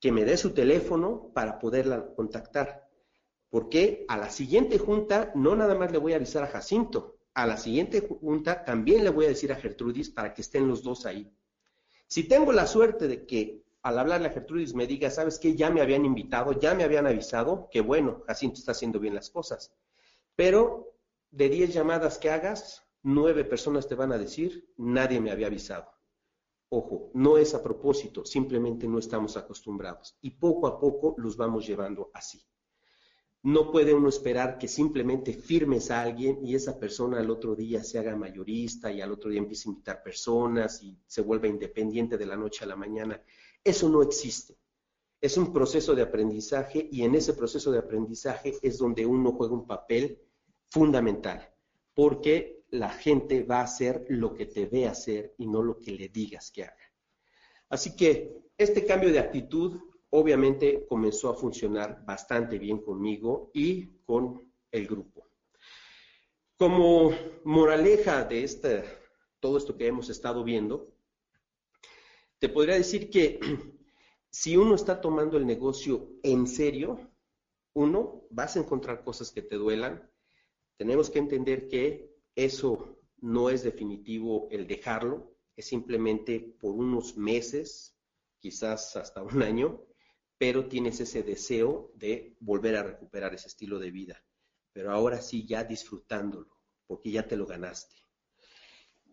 [0.00, 2.88] que me dé su teléfono para poderla contactar.
[3.48, 7.46] Porque a la siguiente junta no nada más le voy a avisar a Jacinto, a
[7.46, 11.06] la siguiente junta también le voy a decir a Gertrudis para que estén los dos
[11.06, 11.32] ahí.
[12.06, 15.54] Si tengo la suerte de que al hablarle a Gertrudis me diga, ¿sabes qué?
[15.54, 19.30] Ya me habían invitado, ya me habían avisado, que bueno, Jacinto está haciendo bien las
[19.30, 19.72] cosas.
[20.36, 20.96] Pero
[21.30, 25.90] de 10 llamadas que hagas, nueve personas te van a decir, nadie me había avisado.
[26.68, 30.16] Ojo, no es a propósito, simplemente no estamos acostumbrados.
[30.20, 32.40] Y poco a poco los vamos llevando así.
[33.42, 37.82] No puede uno esperar que simplemente firmes a alguien y esa persona al otro día
[37.82, 42.18] se haga mayorista y al otro día empiece a invitar personas y se vuelva independiente
[42.18, 43.22] de la noche a la mañana.
[43.64, 44.58] Eso no existe.
[45.22, 49.54] Es un proceso de aprendizaje y en ese proceso de aprendizaje es donde uno juega
[49.54, 50.18] un papel
[50.68, 51.50] fundamental,
[51.94, 55.92] porque la gente va a hacer lo que te ve hacer y no lo que
[55.92, 56.92] le digas que haga.
[57.70, 64.52] Así que este cambio de actitud obviamente comenzó a funcionar bastante bien conmigo y con
[64.70, 65.28] el grupo.
[66.56, 67.12] Como
[67.44, 68.84] moraleja de
[69.40, 70.92] todo esto que hemos estado viendo,
[72.38, 73.40] te podría decir que
[74.30, 77.10] si uno está tomando el negocio en serio,
[77.72, 80.10] uno, vas a encontrar cosas que te duelan.
[80.76, 87.96] Tenemos que entender que eso no es definitivo el dejarlo, es simplemente por unos meses,
[88.38, 89.84] quizás hasta un año,
[90.40, 94.24] pero tienes ese deseo de volver a recuperar ese estilo de vida,
[94.72, 96.48] pero ahora sí ya disfrutándolo,
[96.86, 97.96] porque ya te lo ganaste.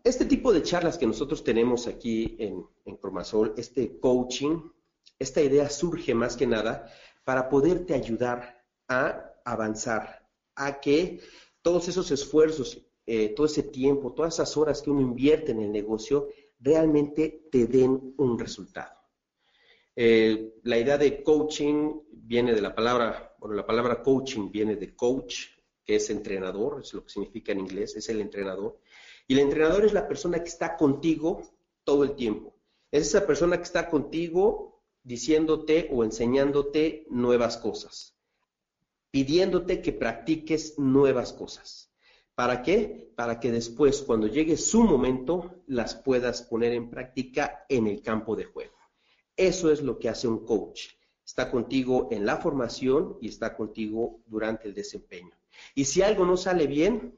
[0.02, 4.70] Este tipo de charlas que nosotros tenemos aquí en, en Cromasol, este coaching,
[5.18, 6.90] esta idea surge más que nada
[7.24, 11.20] para poderte ayudar a avanzar, a que
[11.60, 15.72] todos esos esfuerzos, eh, todo ese tiempo, todas esas horas que uno invierte en el
[15.72, 18.97] negocio, realmente te den un resultado.
[20.00, 24.94] Eh, la idea de coaching viene de la palabra, bueno, la palabra coaching viene de
[24.94, 25.46] coach,
[25.84, 28.78] que es entrenador, es lo que significa en inglés, es el entrenador.
[29.26, 31.42] Y el entrenador es la persona que está contigo
[31.82, 32.54] todo el tiempo.
[32.92, 38.16] Es esa persona que está contigo diciéndote o enseñándote nuevas cosas,
[39.10, 41.92] pidiéndote que practiques nuevas cosas.
[42.36, 43.10] ¿Para qué?
[43.16, 48.36] Para que después, cuando llegue su momento, las puedas poner en práctica en el campo
[48.36, 48.77] de juego.
[49.38, 50.88] Eso es lo que hace un coach.
[51.24, 55.30] Está contigo en la formación y está contigo durante el desempeño.
[55.76, 57.16] Y si algo no sale bien,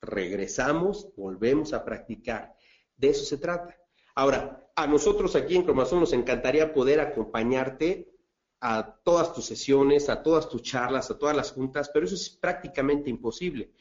[0.00, 2.54] regresamos, volvemos a practicar.
[2.96, 3.76] De eso se trata.
[4.14, 8.12] Ahora, a nosotros aquí en Cromazón nos encantaría poder acompañarte
[8.60, 12.30] a todas tus sesiones, a todas tus charlas, a todas las juntas, pero eso es
[12.30, 13.72] prácticamente imposible.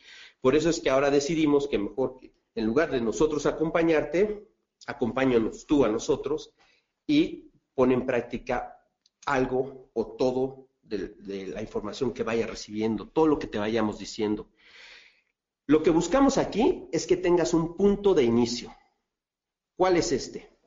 [0.42, 4.48] Por eso es que ahora decidimos que mejor que en lugar de nosotros acompañarte,
[4.88, 6.52] acompáñanos tú a nosotros
[7.06, 8.80] y pone en práctica
[9.26, 11.16] algo o todo de,
[11.48, 14.50] la información que vaya recibiendo, todo lo que te vayamos diciendo.
[15.68, 18.74] Lo que buscamos aquí es que tengas un punto de inicio.
[19.76, 20.58] ¿Cuál es este?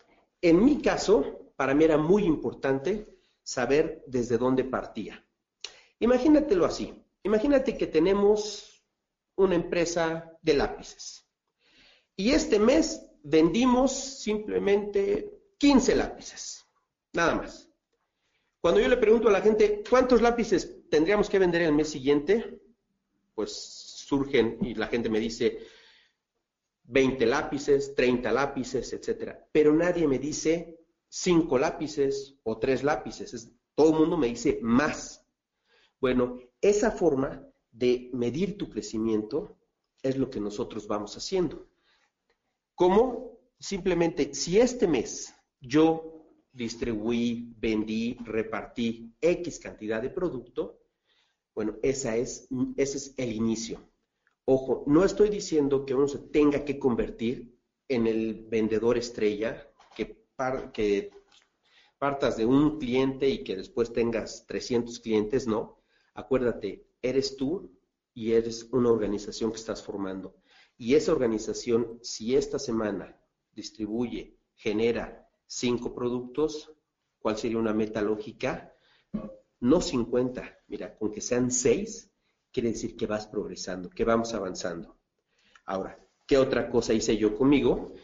[0.42, 3.06] En mi caso, para mí era muy importante
[3.42, 5.24] saber desde dónde partía.
[6.00, 7.04] Imagínatelo así.
[7.22, 8.84] Imagínate que tenemos
[9.36, 11.24] una empresa de lápices.
[12.16, 16.67] Y este mes vendimos simplemente 15 lápices.
[17.12, 17.68] Nada más.
[18.60, 22.60] Cuando yo le pregunto a la gente, ¿cuántos lápices tendríamos que vender el mes siguiente?
[23.34, 23.52] Pues
[24.06, 25.58] surgen y la gente me dice
[26.84, 29.46] 20 lápices, 30 lápices, etcétera.
[29.52, 33.52] Pero nadie me dice 5 lápices o 3 lápices.
[33.74, 35.24] todo el mundo me dice más.
[36.00, 39.56] Bueno, esa forma de medir tu crecimiento
[40.02, 41.68] es lo que nosotros vamos haciendo.
[42.74, 43.38] ¿Cómo?
[43.60, 46.17] Simplemente, si este mes yo
[46.52, 50.80] distribuí, vendí, repartí X cantidad de producto,
[51.54, 53.80] bueno, esa es, ese es el inicio.
[54.44, 57.58] Ojo, no estoy diciendo que uno se tenga que convertir
[57.88, 60.24] en el vendedor estrella, que,
[60.72, 61.11] que
[61.98, 65.82] partas de un cliente y que después tengas 300 clientes, no.
[66.14, 67.76] Acuérdate, eres tú
[68.14, 70.37] y eres una organización que estás formando.
[70.76, 73.20] Y esa organización, si esta semana
[73.52, 76.70] distribuye, genera cinco productos,
[77.18, 78.72] ¿cuál sería una meta lógica?
[79.58, 82.12] No 50, mira, con que sean seis,
[82.52, 84.96] quiere decir que vas progresando, que vamos avanzando.
[85.64, 87.94] Ahora, ¿qué otra cosa hice yo conmigo?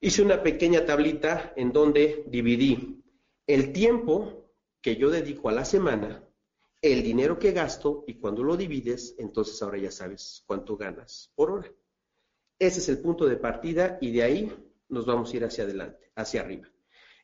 [0.00, 3.02] Hice una pequeña tablita en donde dividí
[3.46, 4.50] el tiempo
[4.82, 6.22] que yo dedico a la semana,
[6.82, 11.50] el dinero que gasto y cuando lo divides, entonces ahora ya sabes cuánto ganas por
[11.50, 11.72] hora.
[12.58, 14.52] Ese es el punto de partida y de ahí
[14.94, 16.68] nos vamos a ir hacia adelante, hacia arriba.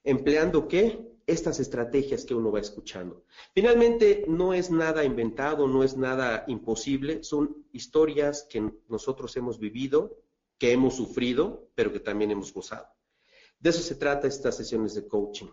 [0.04, 1.08] ¿Empleando qué?
[1.26, 3.24] Estas estrategias que uno va escuchando.
[3.54, 10.18] Finalmente, no es nada inventado, no es nada imposible, son historias que nosotros hemos vivido,
[10.58, 12.88] que hemos sufrido, pero que también hemos gozado.
[13.58, 15.48] De eso se trata estas sesiones de coaching.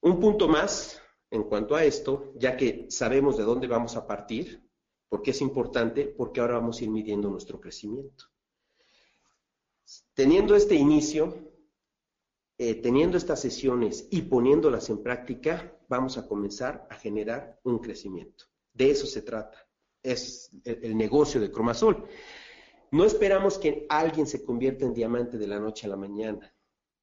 [0.00, 4.68] Un punto más en cuanto a esto, ya que sabemos de dónde vamos a partir,
[5.08, 8.31] porque es importante, porque ahora vamos a ir midiendo nuestro crecimiento.
[10.14, 11.52] Teniendo este inicio,
[12.58, 18.44] eh, teniendo estas sesiones y poniéndolas en práctica, vamos a comenzar a generar un crecimiento.
[18.72, 19.66] De eso se trata.
[20.02, 22.06] Es el, negocio de Cromasol.
[22.90, 26.54] No esperamos que alguien se convierta en diamante de la noche a la mañana.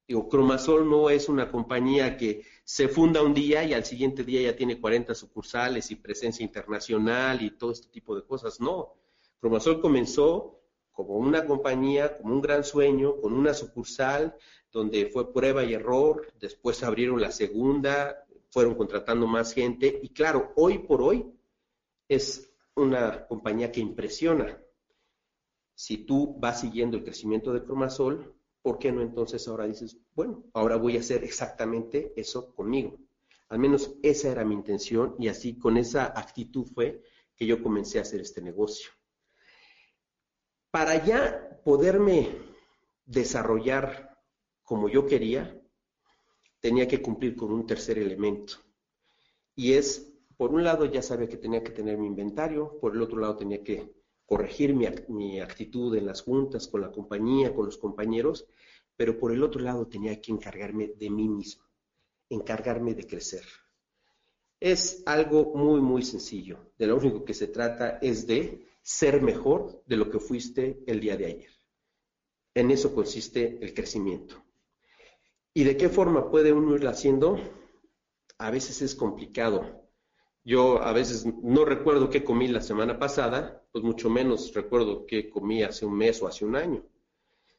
[0.06, 4.42] Digo, Cromasol no es una compañía que se funda un día y al siguiente día
[4.42, 8.60] ya tiene 40 sucursales y presencia internacional y todo este tipo de cosas.
[8.60, 8.94] No.
[9.40, 10.59] Cromasol comenzó
[10.92, 14.36] como una compañía, como un gran sueño, con una sucursal
[14.70, 20.52] donde fue prueba y error, después abrieron la segunda, fueron contratando más gente y claro,
[20.56, 21.32] hoy por hoy
[22.08, 24.58] es una compañía que impresiona.
[25.74, 30.44] Si tú vas siguiendo el crecimiento de Cromasol, ¿por qué no entonces ahora dices, bueno,
[30.52, 32.98] ahora voy a hacer exactamente eso conmigo?
[33.48, 37.02] Al menos esa era mi intención y así con esa actitud fue
[37.34, 38.90] que yo comencé a hacer este negocio.
[40.70, 42.30] Para ya poderme
[43.04, 44.16] desarrollar
[44.62, 45.60] como yo quería,
[46.60, 48.54] tenía que cumplir con un tercer elemento.
[49.56, 53.02] Y es, por un lado ya sabía que tenía que tener mi inventario, por el
[53.02, 53.92] otro lado tenía que
[54.26, 58.46] corregir mi, actitud en las juntas, con la compañía, con los compañeros,
[58.96, 61.64] pero por el otro lado tenía que encargarme de mí mismo,
[62.28, 63.42] encargarme de crecer.
[64.60, 66.72] Es algo muy, muy sencillo.
[66.78, 71.00] De lo único que se trata es de ser mejor de lo que fuiste el
[71.00, 71.50] día de ayer.
[72.54, 74.42] En eso consiste el crecimiento.
[75.54, 77.38] ¿Y de qué forma puede uno irlo haciendo?
[78.40, 79.86] a veces es complicado.
[80.44, 85.28] Yo a veces no recuerdo qué comí la semana pasada, pues mucho menos recuerdo qué
[85.28, 86.82] comí hace un mes o hace un año.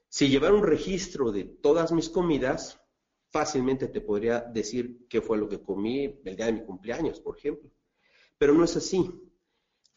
[0.10, 2.82] Si llevara un registro de todas mis comidas,
[3.30, 7.38] fácilmente te podría decir qué fue lo que comí el día de mi cumpleaños, por
[7.38, 7.70] ejemplo.
[8.40, 9.08] Pero no es así.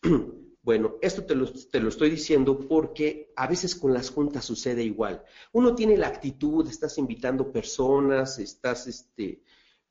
[0.64, 4.82] Bueno, esto te lo, te lo, estoy diciendo porque a veces con las juntas sucede
[4.82, 5.22] igual.
[5.52, 9.42] Uno tiene la actitud, estás invitando personas, estás este,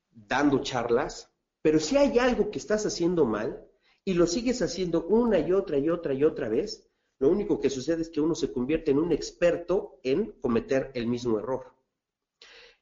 [0.10, 1.32] dando charlas,
[1.62, 3.64] pero si hay algo que estás haciendo mal
[4.04, 7.70] y lo sigues haciendo una y otra y otra y otra vez, lo único que
[7.70, 11.72] sucede es que uno se convierte en un experto en cometer el mismo error.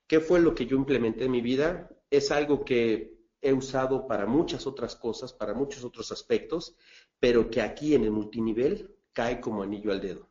[0.08, 1.92] ¿Qué fue lo que yo implementé en mi vida?
[2.10, 6.76] Es algo que he usado para muchas otras cosas, para muchos otros aspectos,
[7.22, 10.28] pero que aquí en el multinivel cae como anillo al dedo.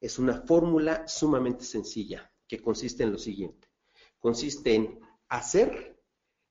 [0.00, 3.68] Es una fórmula sumamente sencilla que consiste en lo siguiente.
[4.18, 5.96] Consiste en hacer,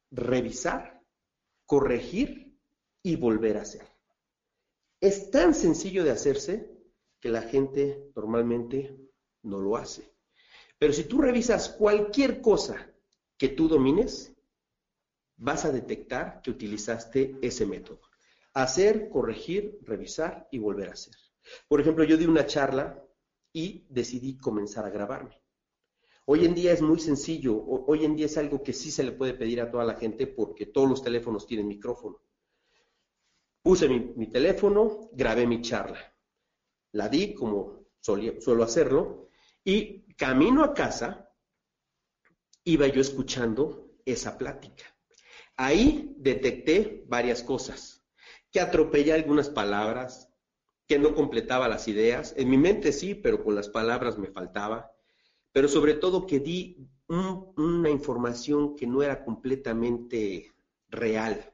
[0.10, 1.04] revisar,
[1.66, 2.58] corregir
[3.04, 3.86] y volver a hacer.
[5.02, 6.72] Es tan sencillo de hacerse
[7.20, 8.98] que la gente normalmente
[9.42, 10.14] no lo hace.
[10.80, 12.90] Pero si tú revisas cualquier cosa
[13.38, 14.34] que tú domines,
[15.36, 18.13] vas a detectar que utilizaste ese método.
[18.54, 21.16] Hacer, corregir, revisar y volver a hacer.
[21.68, 23.04] Por ejemplo, yo di una charla
[23.52, 25.44] y decidí comenzar a grabarme.
[26.26, 29.12] Hoy en día es muy sencillo, hoy en día es algo que sí se le
[29.12, 32.22] puede pedir a toda la gente porque todos los teléfonos tienen micrófono.
[33.62, 36.16] Puse mi, teléfono, grabé mi charla,
[36.94, 39.30] la di como suelo hacerlo
[39.64, 41.30] y camino a casa
[42.66, 44.86] iba yo escuchando esa plática.
[45.56, 48.03] Ahí detecté varias cosas,
[48.54, 50.30] que atropellé algunas palabras,
[50.88, 52.36] que no completaba las ideas.
[52.38, 54.92] En mi mente sí, pero con las palabras me faltaba.
[55.52, 60.54] Pero sobre todo que di una información que no era completamente
[60.88, 61.52] real.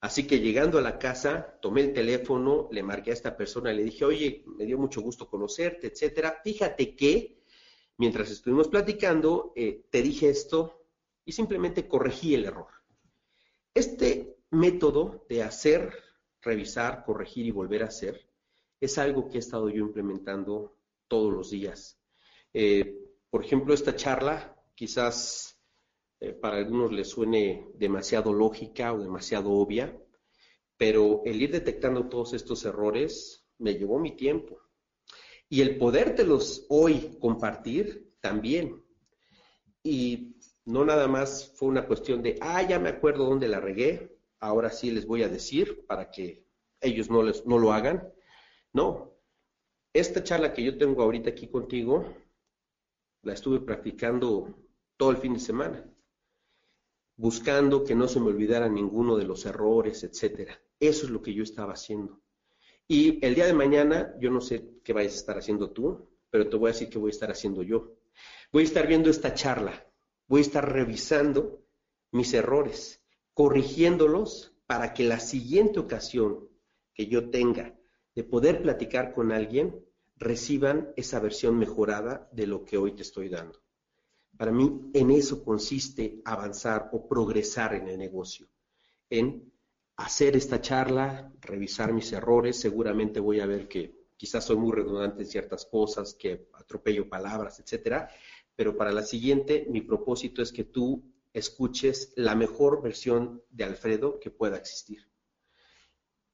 [0.00, 3.84] Así que llegando a la casa, tomé el teléfono, le marqué a esta persona, le
[3.84, 6.40] dije, oye, me dio mucho gusto conocerte, etcétera.
[6.44, 7.42] Fíjate que
[7.96, 10.84] mientras estuvimos platicando, eh, te dije esto
[11.24, 12.68] y simplemente corregí el error.
[13.72, 15.92] Este método de hacer,
[16.40, 18.28] revisar, corregir y volver a hacer
[18.80, 20.76] es algo que he estado yo implementando
[21.08, 22.00] todos los días.
[22.52, 22.98] Eh,
[23.30, 25.58] por ejemplo, esta charla quizás
[26.20, 29.96] eh, para algunos les suene demasiado lógica o demasiado obvia,
[30.76, 34.60] pero el ir detectando todos estos errores me llevó mi tiempo.
[35.48, 38.84] Y el podértelos hoy compartir también.
[39.82, 44.18] Y no nada más fue una cuestión de, ah, ya me acuerdo dónde la regué,
[44.42, 46.44] ahora sí les voy a decir para que
[46.80, 48.12] ellos no, les, no lo hagan.
[48.72, 49.16] No,
[49.92, 52.14] esta charla que yo tengo ahorita aquí contigo,
[53.22, 54.54] la estuve practicando
[54.96, 55.88] todo el fin de semana,
[57.16, 60.60] buscando que no se me olvidara ninguno de los errores, etcétera.
[60.78, 62.20] Eso es lo que yo estaba haciendo.
[62.88, 66.48] Y el día de mañana, yo no sé qué vayas a estar haciendo tú, pero
[66.48, 67.94] te voy a decir qué voy a estar haciendo yo.
[68.50, 69.86] Voy a estar viendo esta charla
[70.32, 71.62] voy a estar revisando
[72.10, 73.01] mis errores,
[73.34, 76.48] corrigiéndolos para que la siguiente ocasión
[76.94, 77.74] que yo tenga
[78.14, 79.84] de poder platicar con alguien,
[80.16, 83.60] reciban esa versión mejorada de lo que hoy te estoy dando.
[84.36, 88.48] Para mí, en eso consiste avanzar o progresar en el negocio,
[89.10, 89.52] en
[89.96, 95.22] hacer esta charla, revisar mis errores, seguramente voy a ver que quizás soy muy redundante
[95.22, 98.08] en ciertas cosas, que atropello palabras, etcétera,
[98.54, 104.20] pero para la siguiente mi propósito es que tú escuches la mejor versión de Alfredo
[104.20, 105.08] que pueda existir.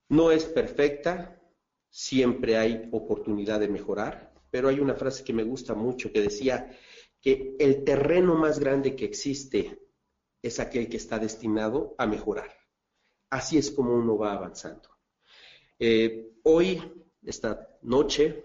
[0.08, 1.40] No es perfecta,
[1.90, 6.76] siempre hay oportunidad de mejorar, pero hay una frase que me gusta mucho que decía
[7.20, 9.78] que el terreno más grande que existe
[10.42, 12.50] es aquel que está destinado a mejorar.
[13.30, 14.88] Así es como uno va avanzando.
[15.78, 16.80] Eh, hoy,
[17.22, 18.44] esta noche,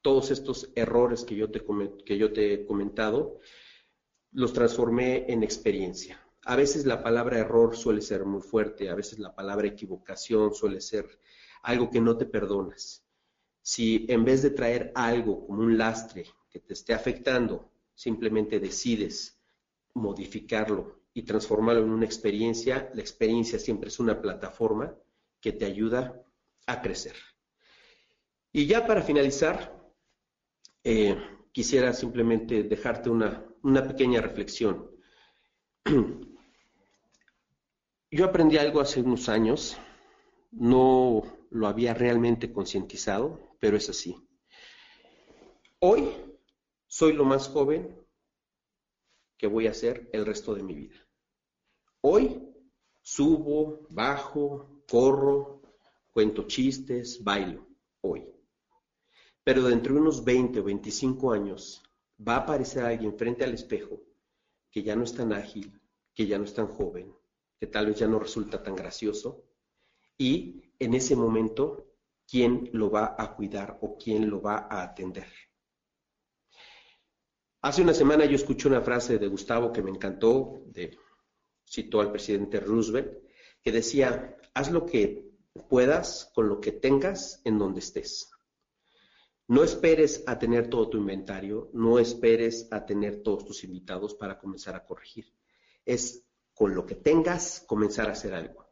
[0.00, 1.64] todos estos errores que yo te,
[2.04, 3.40] que yo te he comentado,
[4.34, 6.20] los transformé en experiencia.
[6.44, 10.80] A veces la palabra error suele ser muy fuerte, a veces la palabra equivocación suele
[10.80, 11.18] ser
[11.62, 13.06] algo que no te perdonas.
[13.62, 19.40] Si en vez de traer algo como un lastre que te esté afectando, simplemente decides
[19.94, 24.94] modificarlo y transformarlo en una experiencia, la experiencia siempre es una plataforma
[25.40, 26.20] que te ayuda
[26.66, 27.14] a crecer.
[28.52, 29.80] Y ya para finalizar,
[30.82, 31.16] eh,
[31.52, 34.90] quisiera simplemente dejarte una, una pequeña reflexión.
[38.10, 39.76] Yo aprendí algo hace unos años,
[40.52, 44.16] no lo había realmente concientizado, pero es así.
[45.80, 46.08] Hoy
[46.86, 48.00] soy lo más joven
[49.36, 50.96] que voy a ser el resto de mi vida.
[52.02, 52.54] Hoy
[53.06, 55.60] Subo, bajo, corro,
[56.10, 57.68] cuento chistes, bailo,
[58.00, 58.24] hoy.
[59.42, 61.82] Pero dentro de unos 20 o 25 años
[62.18, 64.00] va a aparecer alguien frente al espejo
[64.70, 65.80] que ya no es tan ágil,
[66.14, 67.14] que ya no es tan joven,
[67.58, 69.44] que tal vez ya no resulta tan gracioso,
[70.18, 71.94] y en ese momento,
[72.26, 75.26] ¿quién lo va a cuidar o quién lo va a atender?
[77.62, 80.98] Hace una semana yo escuché una frase de Gustavo que me encantó, de,
[81.66, 83.24] citó al presidente Roosevelt,
[83.62, 85.30] que decía, haz lo que
[85.68, 88.33] puedas con lo que tengas en donde estés.
[89.46, 94.38] No esperes a tener todo tu inventario, no esperes a tener todos tus invitados para
[94.38, 95.26] comenzar a corregir.
[95.84, 96.24] Es
[96.54, 98.66] con lo que tengas comenzar a hacer algo.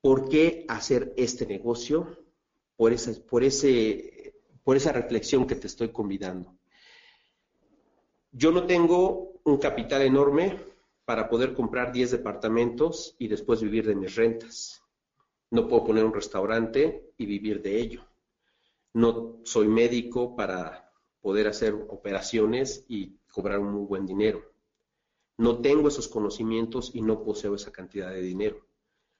[0.00, 2.24] ¿Por qué hacer este negocio?
[2.76, 6.56] Por esa, por ese, por esa reflexión que te estoy convidando.
[8.32, 10.58] Yo no tengo un capital enorme
[11.04, 14.82] para poder comprar 10 departamentos y después vivir de mis rentas.
[15.50, 18.07] No puedo poner un restaurante y vivir de ello
[18.98, 24.42] no soy médico para poder hacer operaciones y cobrar un muy buen dinero.
[25.36, 28.66] No tengo esos conocimientos y no poseo esa cantidad de dinero.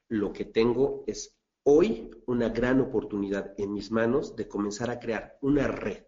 [0.08, 5.38] Lo que tengo es hoy una gran oportunidad en mis manos de comenzar a crear
[5.42, 6.02] una red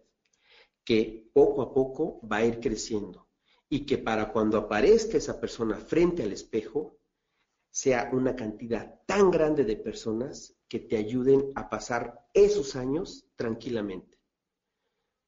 [0.83, 3.29] que poco a poco va a ir creciendo
[3.69, 6.97] y que para cuando aparezca esa persona frente al espejo
[7.69, 14.17] sea una cantidad tan grande de personas que te ayuden a pasar esos años tranquilamente.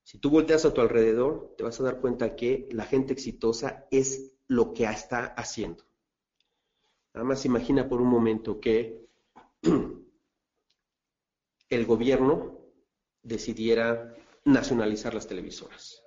[0.01, 3.85] Si tú volteas a tu alrededor, te vas a dar cuenta que la gente exitosa
[3.91, 5.83] es lo que está haciendo.
[7.13, 9.05] Nada más imagina por un momento que
[11.69, 12.61] el gobierno
[13.21, 14.15] decidiera
[14.45, 16.05] nacionalizar las televisoras.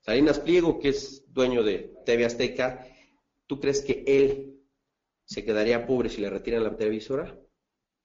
[0.00, 2.84] Salinas Pliego, que es dueño de TV Azteca,
[3.46, 4.60] ¿tú crees que él
[5.26, 7.38] se quedaría pobre si le retiran la televisora?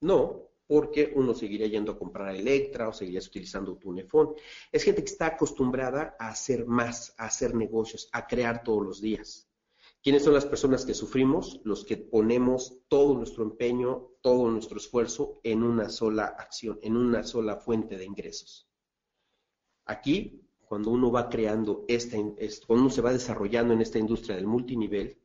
[0.03, 3.95] No, porque uno seguiría yendo a comprar a Electra o seguirías utilizando tu.
[4.69, 8.99] Es gente que está acostumbrada a hacer más, a hacer negocios, a crear todos los
[8.99, 9.47] días.
[10.01, 11.61] ¿Quiénes son las personas que sufrimos?
[11.63, 17.23] Los que ponemos todo nuestro empeño, todo nuestro esfuerzo en una sola acción, en una
[17.23, 18.67] sola fuente de ingresos.
[19.85, 22.17] Aquí, cuando uno va creando esta,
[22.67, 25.17] cuando uno se va desarrollando en esta industria del multinivel,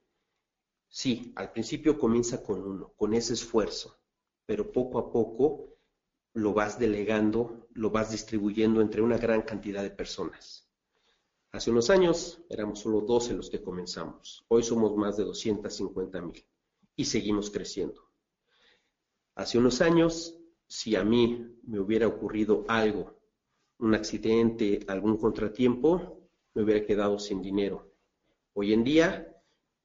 [0.87, 3.98] sí, al principio comienza con uno, con ese esfuerzo,
[4.49, 5.77] pero poco a poco
[6.33, 10.67] lo vas delegando, lo vas distribuyendo entre una gran cantidad de personas.
[11.53, 16.43] Hace unos años éramos solo 12 los que comenzamos, hoy somos más de 250 mil
[16.97, 18.09] y seguimos creciendo.
[19.35, 23.21] Hace unos años, si a mí me hubiera ocurrido algo,
[23.81, 27.93] un accidente, algún contratiempo, me hubiera quedado sin dinero.
[28.55, 29.31] Hoy en día,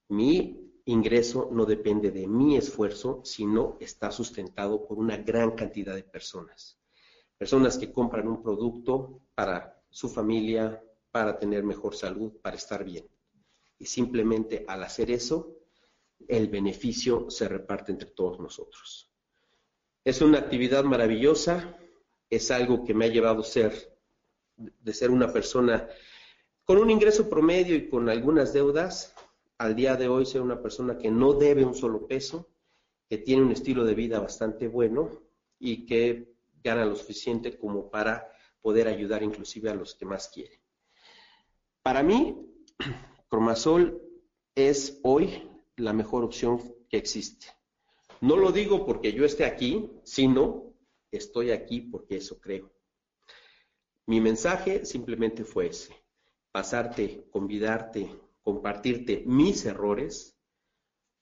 [0.07, 6.03] mi ingreso no depende de mi esfuerzo, sino está sustentado por una gran cantidad de
[6.03, 6.77] personas.
[7.37, 13.07] Personas que compran un producto para su familia, para tener mejor salud, para estar bien.
[13.77, 15.57] Y simplemente al hacer eso,
[16.27, 19.09] el beneficio se reparte entre todos nosotros.
[20.03, 21.77] Es una actividad maravillosa,
[22.29, 23.97] es algo que me ha llevado a ser,
[24.57, 25.87] de ser una persona
[26.65, 29.13] con un ingreso promedio y con algunas deudas,
[29.57, 32.49] al día de hoy ser una persona que no debe un solo peso,
[33.09, 35.09] que tiene un estilo de vida bastante bueno
[35.59, 36.33] y que
[36.63, 38.31] gana lo suficiente como para
[38.61, 40.59] poder ayudar inclusive a los que más quieren.
[41.81, 42.49] Para mí,
[43.29, 44.01] Cromasol
[44.55, 47.47] es hoy la mejor opción que existe.
[48.21, 50.73] No lo digo porque yo esté aquí, sino
[51.11, 52.71] estoy aquí porque eso creo.
[54.05, 55.93] Mi mensaje simplemente fue ese,
[56.51, 58.09] pasarte, convidarte,
[58.43, 60.37] compartirte mis errores.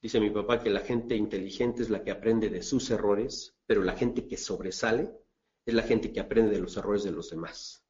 [0.01, 3.83] Dice mi papá que la gente inteligente es la que aprende de sus errores, pero
[3.83, 5.11] la gente que sobresale
[5.65, 7.85] es la gente que aprende de los errores de los demás.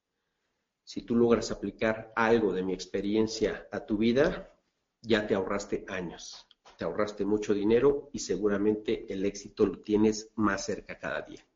[0.83, 4.53] Si tú logras aplicar algo de mi experiencia a tu vida,
[5.01, 10.65] ya te ahorraste años, te ahorraste mucho dinero y seguramente el éxito lo tienes más
[10.65, 11.47] cerca cada día.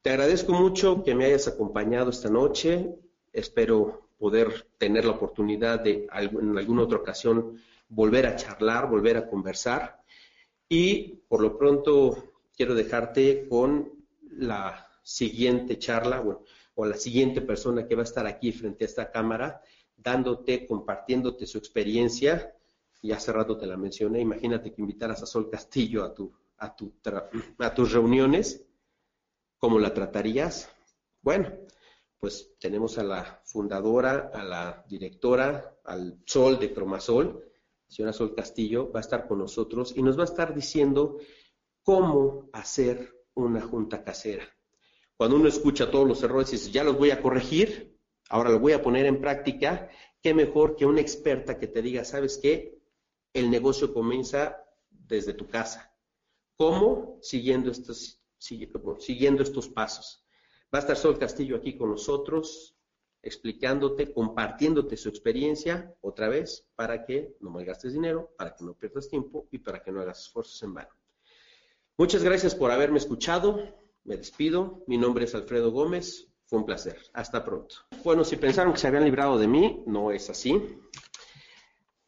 [0.00, 2.96] Te agradezco mucho que me hayas acompañado esta noche.
[3.32, 7.58] Espero poder tener la oportunidad de en alguna otra ocasión
[7.88, 10.02] volver a charlar, volver a conversar.
[10.68, 13.92] Y por lo pronto quiero dejarte con
[14.30, 16.24] la siguiente charla
[16.74, 19.62] o la siguiente persona que va a estar aquí frente a esta cámara,
[19.96, 22.54] dándote, compartiéndote su experiencia.
[23.02, 26.74] Y hace rato te la mencioné, imagínate que invitaras a Sol Castillo a, tu, a,
[26.74, 26.92] tu
[27.58, 28.64] a tus reuniones,
[29.58, 30.70] ¿cómo la tratarías?
[31.22, 31.52] Bueno,
[32.18, 37.44] pues tenemos a la fundadora, a la directora, al Sol de Cromasol,
[37.86, 41.18] señora Sol Castillo, va a estar con nosotros y nos va a estar diciendo
[41.82, 44.44] cómo hacer una junta casera.
[45.16, 47.96] Cuando uno escucha todos los errores y dice, ya los voy a corregir,
[48.28, 49.88] ahora los voy a poner en práctica,
[50.20, 52.82] qué mejor que una experta que te diga, ¿sabes qué?
[53.32, 55.94] El negocio comienza desde tu casa.
[56.56, 57.18] ¿Cómo?
[57.22, 60.25] Siguiendo estos, siguiendo estos pasos.
[60.76, 62.76] Va a estar Sol Castillo aquí con nosotros,
[63.22, 69.08] explicándote, compartiéndote su experiencia otra vez para que no malgastes dinero, para que no pierdas
[69.08, 70.90] tiempo y para que no hagas esfuerzos en vano.
[71.96, 73.58] Muchas gracias por haberme escuchado.
[74.04, 74.84] Me despido.
[74.86, 76.28] Mi nombre es Alfredo Gómez.
[76.44, 76.98] Fue un placer.
[77.14, 77.76] Hasta pronto.
[78.04, 80.60] Bueno, si pensaron que se habían librado de mí, no es así.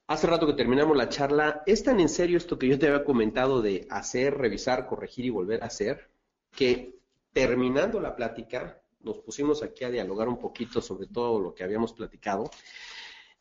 [0.08, 3.06] Hace rato que terminamos la charla, ¿es tan en serio esto que yo te había
[3.06, 6.10] comentado de hacer, revisar, corregir y volver a hacer?
[6.54, 6.97] Que
[7.38, 11.92] terminando la plática, nos pusimos aquí a dialogar un poquito sobre todo lo que habíamos
[11.92, 12.50] platicado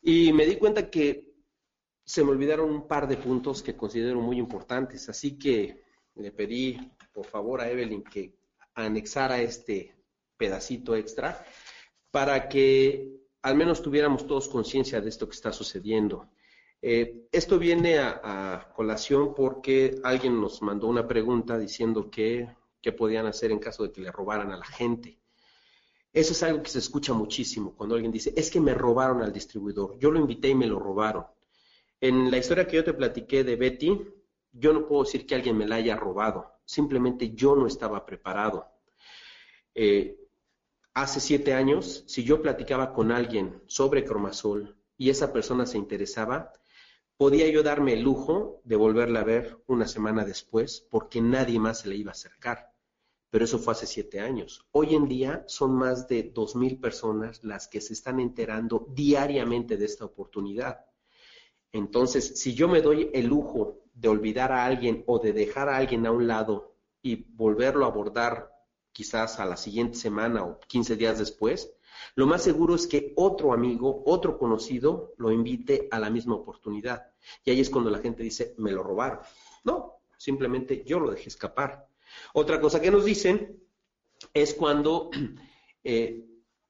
[0.00, 1.34] y me di cuenta que
[2.04, 5.82] se me olvidaron un par de puntos que considero muy importantes, así que
[6.14, 6.78] le pedí
[7.12, 8.36] por favor a Evelyn que
[8.74, 9.96] anexara este
[10.36, 11.44] pedacito extra
[12.12, 16.30] para que al menos tuviéramos todos conciencia de esto que está sucediendo.
[16.80, 22.48] Eh, esto viene a, colación porque alguien nos mandó una pregunta diciendo que
[22.88, 25.18] qué podían hacer en caso de que le robaran a la gente.
[26.10, 29.30] Eso es algo que se escucha muchísimo cuando alguien dice, es que me robaron al
[29.30, 31.26] distribuidor, yo lo invité y me lo robaron.
[32.00, 34.08] En la historia que yo te platiqué de Betty,
[34.52, 38.66] yo no puedo decir que alguien me la haya robado, simplemente yo no estaba preparado.
[39.74, 40.18] Eh,
[40.94, 46.54] hace siete años, si yo platicaba con alguien sobre cromasol y esa persona se interesaba,
[47.18, 51.80] podía yo darme el lujo de volverla a ver una semana después porque nadie más
[51.80, 52.77] se le iba a acercar.
[53.30, 54.66] Pero eso fue hace siete años.
[54.72, 59.76] Hoy en día son más de dos mil personas las que se están enterando diariamente
[59.76, 60.86] de esta oportunidad.
[61.72, 65.76] Entonces, si yo me doy el lujo de olvidar a alguien o de dejar a
[65.76, 68.50] alguien a un lado y volverlo a abordar
[68.92, 71.72] quizás a la siguiente semana o 15 días después,
[72.14, 77.12] lo más seguro es que otro amigo, otro conocido, lo invite a la misma oportunidad.
[77.44, 79.20] Y ahí es cuando la gente dice, me lo robaron.
[79.64, 81.88] No, simplemente yo lo dejé escapar.
[82.32, 83.62] Otra cosa que nos dicen
[84.34, 85.10] es cuando,
[85.84, 86.24] eh,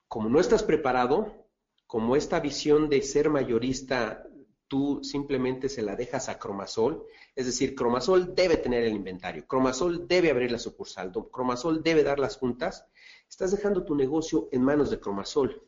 [0.07, 1.47] como no estás preparado,
[1.86, 4.24] como esta visión de ser mayorista
[4.68, 10.07] tú simplemente se la dejas a Cromasol, es decir, Cromasol debe tener el inventario, Cromasol
[10.07, 12.86] debe abrir la sucursal, Cromasol debe dar las juntas,
[13.28, 15.66] estás dejando tu negocio en manos de Cromasol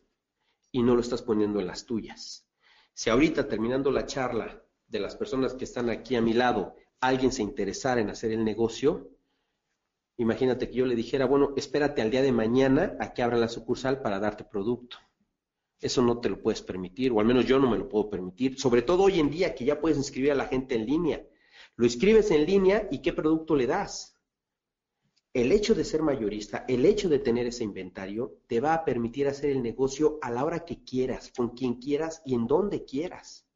[0.71, 2.47] y no lo estás poniendo en las tuyas.
[2.93, 7.33] Si ahorita terminando la charla de las personas que están aquí a mi lado, alguien
[7.33, 9.09] se interesara en hacer el negocio,
[10.21, 13.49] imagínate que yo le dijera, bueno, espérate al día de mañana a que abra la
[13.49, 14.99] sucursal para darte producto.
[15.81, 18.61] Eso no te lo puedes permitir, o al menos yo no me lo puedo permitir.
[18.61, 21.27] Sobre todo hoy en día que ya puedes inscribir a la gente en línea.
[21.77, 24.15] Lo escribes en línea y qué producto le das.
[25.33, 29.27] El hecho de ser mayorista, el hecho de tener ese inventario, te va a permitir
[29.27, 33.47] hacer el negocio a la hora que quieras, con quien quieras y en donde quieras.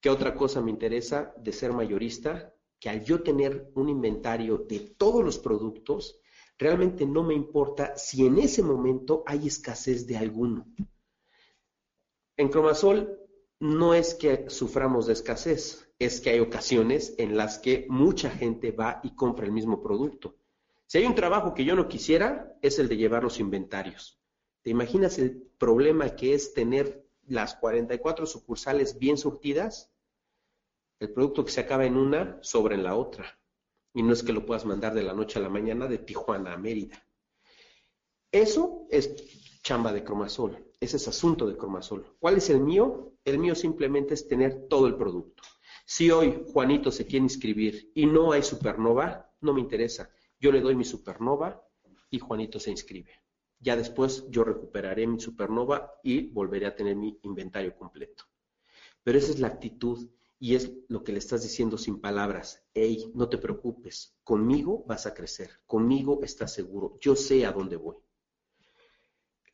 [0.00, 2.54] ¿Qué otra cosa me interesa de ser mayorista?
[2.78, 6.20] Que al yo tener un inventario de todos los productos,
[6.58, 10.66] realmente no me importa si en ese momento hay escasez de alguno.
[12.36, 13.18] En Cromasol
[13.60, 18.72] no es que suframos de escasez, es que hay ocasiones en las que mucha gente
[18.72, 20.36] va y compra el mismo producto.
[20.86, 24.20] Si hay un trabajo que yo no quisiera, es el de llevar los inventarios.
[24.62, 29.90] ¿Te imaginas el problema que es tener las 44 sucursales bien surtidas?
[30.98, 33.38] El producto que se acaba en una sobra en la otra.
[33.92, 36.52] Y no es que lo puedas mandar de la noche a la mañana de Tijuana
[36.52, 37.02] a Mérida.
[38.30, 40.66] Eso es chamba de Cromasol.
[40.80, 42.16] Ese es asunto de Cromasol.
[42.18, 43.14] ¿Cuál es el mío?
[43.24, 45.42] El mío simplemente es tener todo el producto.
[45.84, 50.10] Si hoy Juanito se quiere inscribir y no hay supernova, no me interesa.
[50.38, 51.62] Yo le doy mi supernova
[52.10, 53.22] y Juanito se inscribe.
[53.58, 58.24] Ya después yo recuperaré mi supernova y volveré a tener mi inventario completo.
[59.02, 62.64] Pero esa es la actitud y es lo que le estás diciendo sin palabras.
[62.74, 67.76] Hey, no te preocupes, conmigo vas a crecer, conmigo estás seguro, yo sé a dónde
[67.76, 67.96] voy.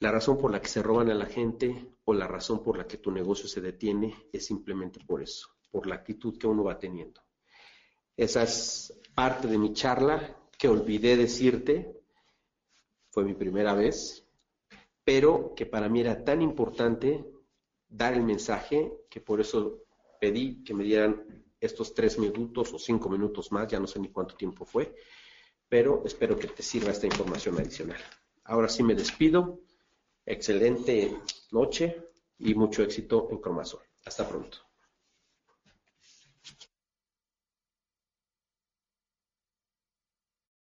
[0.01, 2.89] La razón por la que se roban a la gente o la razón por la
[2.89, 6.78] que tu negocio se detiene es simplemente por eso, por la actitud que uno va
[6.78, 7.20] teniendo.
[8.16, 12.03] Esa es parte de mi charla que olvidé decirte,
[13.11, 14.26] fue mi primera vez,
[15.05, 17.24] pero que para mí era tan importante
[17.89, 19.82] dar el mensaje que por eso
[20.23, 21.27] pedí que me dieran
[21.59, 24.95] estos tres minutos o cinco minutos más, ya no sé ni cuánto tiempo fue,
[25.68, 28.01] pero espero que te sirva esta información adicional.
[28.45, 29.59] Ahora sí me despido
[30.25, 31.18] excelente
[31.51, 32.09] noche
[32.39, 33.83] y mucho éxito en Cromasol.
[34.05, 34.59] Hasta pronto.